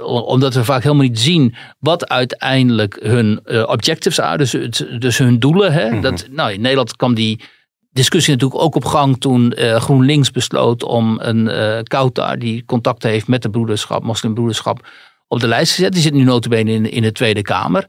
[0.02, 4.56] omdat we vaak helemaal niet zien wat uiteindelijk hun objectives zijn, dus,
[4.98, 5.72] dus hun doelen.
[5.72, 5.86] Hè?
[5.86, 6.00] Mm -hmm.
[6.00, 7.40] dat, nou, in Nederland kwam die
[7.94, 11.48] discussie natuurlijk ook op gang toen uh, GroenLinks besloot om een
[11.96, 14.86] uh, die contact heeft met de broederschap, moslimbroederschap,
[15.28, 15.94] op de lijst te zetten.
[15.94, 17.86] Die zit nu notabene in, in de Tweede Kamer.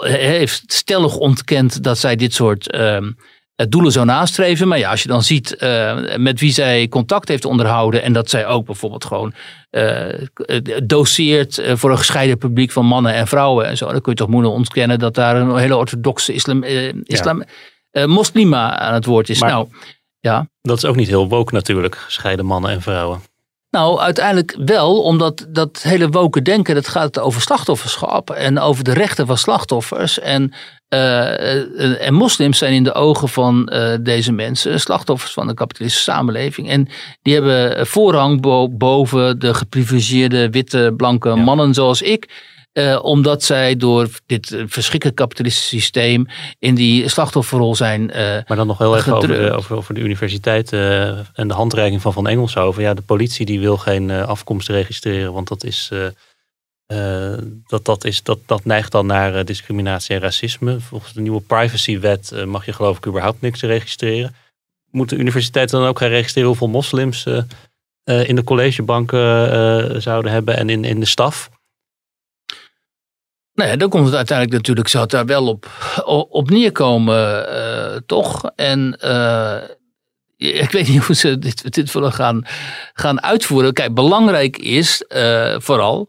[0.00, 2.98] Hij heeft stellig ontkend dat zij dit soort uh,
[3.68, 4.68] doelen zou nastreven.
[4.68, 8.30] Maar ja, als je dan ziet uh, met wie zij contact heeft onderhouden en dat
[8.30, 9.32] zij ook bijvoorbeeld gewoon
[10.84, 14.28] doseert voor een gescheiden publiek van mannen en vrouwen en zo, dan kun je toch
[14.28, 16.62] moeilijk ontkennen dat daar een hele orthodoxe islam,
[17.04, 17.46] islam ja
[18.04, 19.40] moslima aan het woord is.
[19.40, 19.68] nou,
[20.20, 20.48] ja.
[20.62, 23.20] Dat is ook niet heel woke natuurlijk, gescheiden mannen en vrouwen.
[23.70, 28.92] Nou, uiteindelijk wel, omdat dat hele woke denken, dat gaat over slachtofferschap en over de
[28.92, 30.18] rechten van slachtoffers.
[30.18, 30.52] En,
[31.98, 36.68] en moslims zijn in de ogen van uh, deze mensen slachtoffers van de kapitalistische samenleving.
[36.68, 36.88] En
[37.22, 42.54] die hebben voorrang bo boven de geprivilegeerde witte, blanke mannen zoals ik.
[42.72, 46.26] Uh, omdat zij door dit uh, verschrikkelijk kapitalistische systeem
[46.58, 48.00] in die slachtofferrol zijn.
[48.02, 52.02] Uh, maar dan nog heel even over de, over, over de, universiteit en de handreiking
[52.02, 52.82] van Van Engelshoven.
[52.82, 55.90] Ja, de politie die wil geen afkomst registreren, want dat is.
[57.66, 60.80] Dat, dat, is, dat, dat neigt dan naar discriminatie en racisme.
[60.80, 64.34] Volgens de nieuwe privacywet mag je geloof ik überhaupt niks registreren.
[64.90, 67.26] Moeten universiteiten dan ook gaan registreren hoeveel moslims
[68.04, 71.50] in de collegebanken zouden hebben en in, in de staf?
[73.56, 75.66] Nee, nou dan komt het uiteindelijk natuurlijk, zou het daar wel op,
[76.30, 77.46] op neerkomen,
[78.06, 78.50] toch?
[78.54, 78.98] En
[80.36, 82.46] ik weet niet hoe ze dit, dit willen gaan,
[82.92, 83.72] gaan uitvoeren.
[83.72, 85.04] Kijk, belangrijk is
[85.58, 86.08] vooral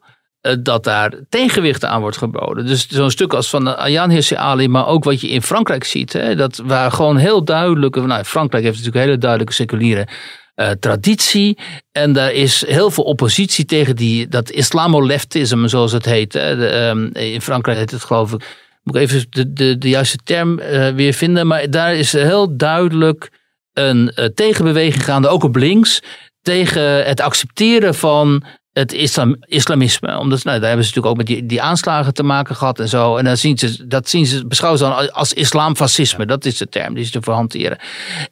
[0.59, 2.65] dat daar tegenwichten aan wordt geboden.
[2.65, 6.13] Dus zo'n stuk als van Ayaan Hirsi Ali, maar ook wat je in Frankrijk ziet.
[6.13, 10.07] Hè, dat waar gewoon heel duidelijke, nou Frankrijk heeft natuurlijk hele duidelijke seculiere
[10.55, 11.57] uh, traditie.
[11.91, 16.31] En daar is heel veel oppositie tegen die, dat islamoleftisme, zoals het heet.
[16.31, 18.43] De, um, in Frankrijk heet het geloof ik.
[18.83, 20.55] Moet ik even de, de, de juiste term
[20.95, 21.47] weer vinden.
[21.47, 23.29] Maar daar is heel duidelijk
[23.73, 26.01] een tegenbeweging gaande, ook op links.
[26.41, 28.43] Tegen het accepteren van
[28.77, 30.19] het islam, islamisme.
[30.19, 32.89] Omdat, nou, daar hebben ze natuurlijk ook met die, die aanslagen te maken gehad en
[32.89, 33.15] zo.
[33.17, 36.25] En dan zien ze, dat zien ze, beschouwen ze dan als islamfascisme.
[36.25, 37.77] Dat is de term die ze te verhanteren.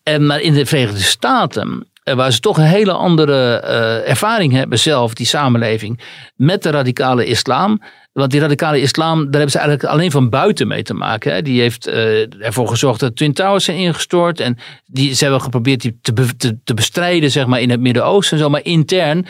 [0.03, 4.79] En, maar in de Verenigde Staten waar ze toch een hele andere uh, ervaring hebben
[4.79, 5.99] zelf, die samenleving,
[6.35, 7.81] met de radicale islam.
[8.11, 11.33] Want die radicale islam, daar hebben ze eigenlijk alleen van buiten mee te maken.
[11.33, 11.41] Hè.
[11.41, 14.39] Die heeft uh, ervoor gezorgd dat Twin Towers zijn ingestort.
[14.39, 18.37] En die, ze hebben geprobeerd die te, te, te bestrijden zeg maar, in het Midden-Oosten
[18.37, 18.49] en zo.
[18.49, 19.25] Maar intern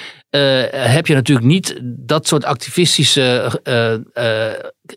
[0.72, 3.52] heb je natuurlijk niet dat soort activistische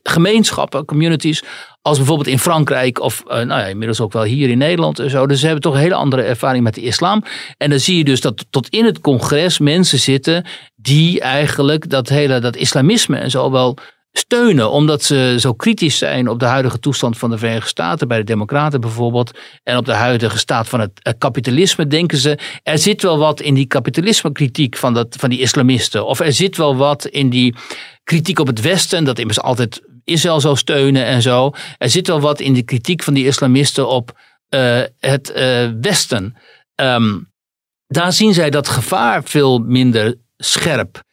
[0.02, 1.42] gemeenschappen, communities,
[1.88, 5.10] als bijvoorbeeld in Frankrijk of uh, nou ja, inmiddels ook wel hier in Nederland en
[5.10, 5.26] zo.
[5.26, 7.24] Dus ze hebben toch een hele andere ervaring met de islam.
[7.56, 10.44] En dan zie je dus dat tot in het congres mensen zitten
[10.76, 13.76] die eigenlijk dat hele dat islamisme en zo wel
[14.12, 18.18] steunen, omdat ze zo kritisch zijn op de huidige toestand van de Verenigde Staten, bij
[18.18, 23.02] de Democraten bijvoorbeeld, en op de huidige staat van het kapitalisme, denken ze, er zit
[23.02, 27.06] wel wat in die kapitalisme-kritiek van, dat, van die islamisten, of er zit wel wat
[27.06, 27.54] in die
[28.04, 31.50] kritiek op het Westen, dat immers altijd Israël zou steunen en zo.
[31.78, 34.18] Er zit wel wat in de kritiek van die islamisten op
[34.50, 36.36] uh, het uh, Westen.
[36.74, 37.32] Um,
[37.86, 41.06] daar zien zij dat gevaar veel minder scherp.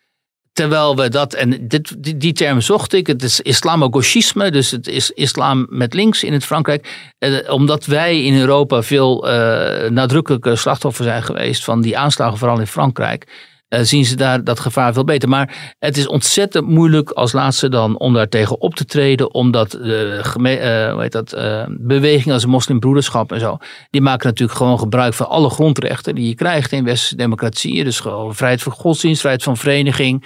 [0.54, 5.12] Terwijl we dat, en dit, die, term zocht ik, het is islamogauchisme, dus het is
[5.12, 7.14] islam met links in het Frankrijk.
[7.18, 12.60] Eh, omdat wij in Europa veel uh, nadrukkelijke slachtoffer zijn geweest van die aanslagen, vooral
[12.60, 13.28] in Frankrijk.
[13.76, 15.30] Eh, zien ze daar dat gevaar veel beter.
[15.30, 19.34] Maar het is ontzettend moeilijk als laatste dan om daar tegen op te treden.
[19.34, 23.57] Omdat de uh, hoe heet dat, uh, bewegingen als de moslimbroederschap en zo.
[23.89, 27.84] Die maken natuurlijk gewoon gebruik van alle grondrechten die je krijgt in westerse democratieën.
[27.84, 30.26] Dus gewoon vrijheid van godsdienst, vrijheid van vereniging,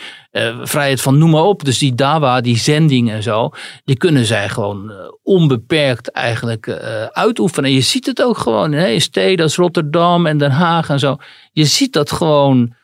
[0.62, 1.66] vrijheid van noem maar op.
[1.66, 3.50] Dus die dawa, die zending en zo.
[3.84, 4.92] Die kunnen zij gewoon
[5.24, 6.70] onbeperkt eigenlijk
[7.12, 7.70] uitoefenen.
[7.70, 11.18] En je ziet het ook gewoon in steden als Rotterdam en Den Haag en zo.
[11.52, 12.79] Je ziet dat gewoon eh,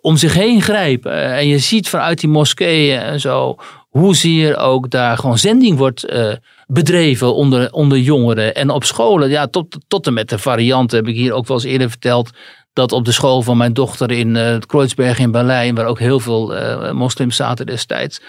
[0.00, 1.34] om zich heen grijpen.
[1.34, 3.56] En je ziet vanuit die moskeeën en zo
[3.88, 6.32] hoe hier ook daar gewoon zending wordt uh,
[6.66, 8.54] bedreven onder, onder jongeren.
[8.54, 11.56] En op scholen, ja, tot, tot en met de variant heb ik hier ook wel
[11.56, 12.30] eens eerder verteld.
[12.72, 16.20] Dat op de school van mijn dochter in uh, Kreuzberg in Berlijn, waar ook heel
[16.20, 16.54] veel
[16.92, 18.20] moslims zaten destijds.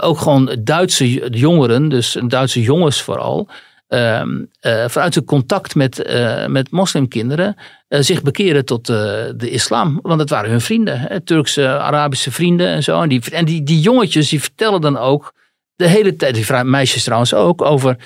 [0.00, 3.48] ook gewoon Duitse jongeren, dus Duitse jongens vooral.
[3.92, 7.56] Ehm, eh, vanuit het contact met, uh, met moslimkinderen
[7.88, 9.98] uh, zich bekeren tot de islam.
[10.02, 13.02] Want het waren hun vrienden, hè, Turkse, Arabische vrienden en zo.
[13.02, 15.34] En, die, en die, die jongetjes die vertellen dan ook
[15.74, 17.96] de hele tijd, die meisjes trouwens ook, over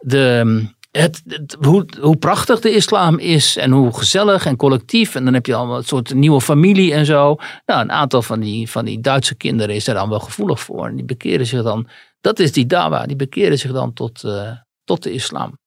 [0.00, 1.22] de, het,
[1.60, 5.14] hoe, hoe prachtig de islam is en hoe gezellig en collectief.
[5.14, 7.36] En dan heb je allemaal een soort nieuwe familie en zo.
[7.66, 10.86] Nou, een aantal van die, van die Duitse kinderen is daar dan wel gevoelig voor.
[10.86, 11.88] En die bekeren zich dan
[12.20, 13.06] dat is die dawa.
[13.06, 15.58] Die bekeren zich dan tot, uh, tot de islam.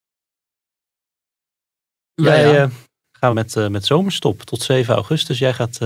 [2.14, 2.66] Wij ja, ja.
[2.66, 2.72] Uh,
[3.12, 5.40] gaan met, uh, met zomerstop tot 7 augustus.
[5.40, 5.80] Jij gaat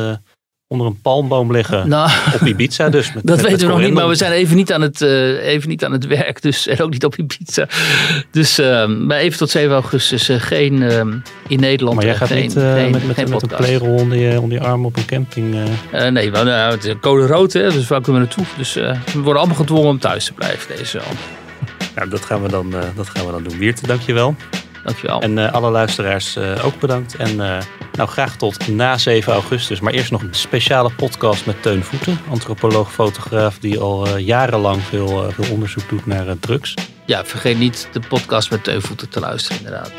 [0.67, 3.13] onder een palmboom liggen nou, op Ibiza dus.
[3.13, 5.45] Met, dat met, weten we nog niet, maar we zijn even niet aan het, uh,
[5.47, 6.41] even niet aan het werk.
[6.41, 7.67] Dus, en ook niet op Ibiza.
[8.31, 10.81] Dus uh, maar even tot 7 augustus uh, geen
[11.47, 11.95] in Nederland.
[11.95, 14.63] Maar jij gaat geen, niet geen, met, met, met een playroll onder je, onder je
[14.63, 15.55] arm op een camping?
[16.09, 18.45] nee, want, het is code rood, hè, dus waar kunnen we naartoe?
[18.57, 21.17] Dus we worden allemaal gedwongen om thuis te blijven deze zomer.
[21.95, 23.57] Nou, dat gaan we dan, dat gaan we dan doen.
[23.57, 24.35] Wiert, dankjewel.
[24.85, 25.21] Dankjewel.
[25.21, 27.15] En uh, alle luisteraars uh, ook bedankt.
[27.15, 27.57] En uh,
[27.91, 29.79] nou, graag tot na 7 augustus.
[29.79, 32.19] Maar eerst nog een speciale podcast met Teun Voeten.
[32.29, 36.73] Antropoloog, fotograaf die al jarenlang veel, veel onderzoek doet naar drugs.
[37.05, 39.91] Ja, vergeet niet de podcast met Teun Voeten te luisteren inderdaad.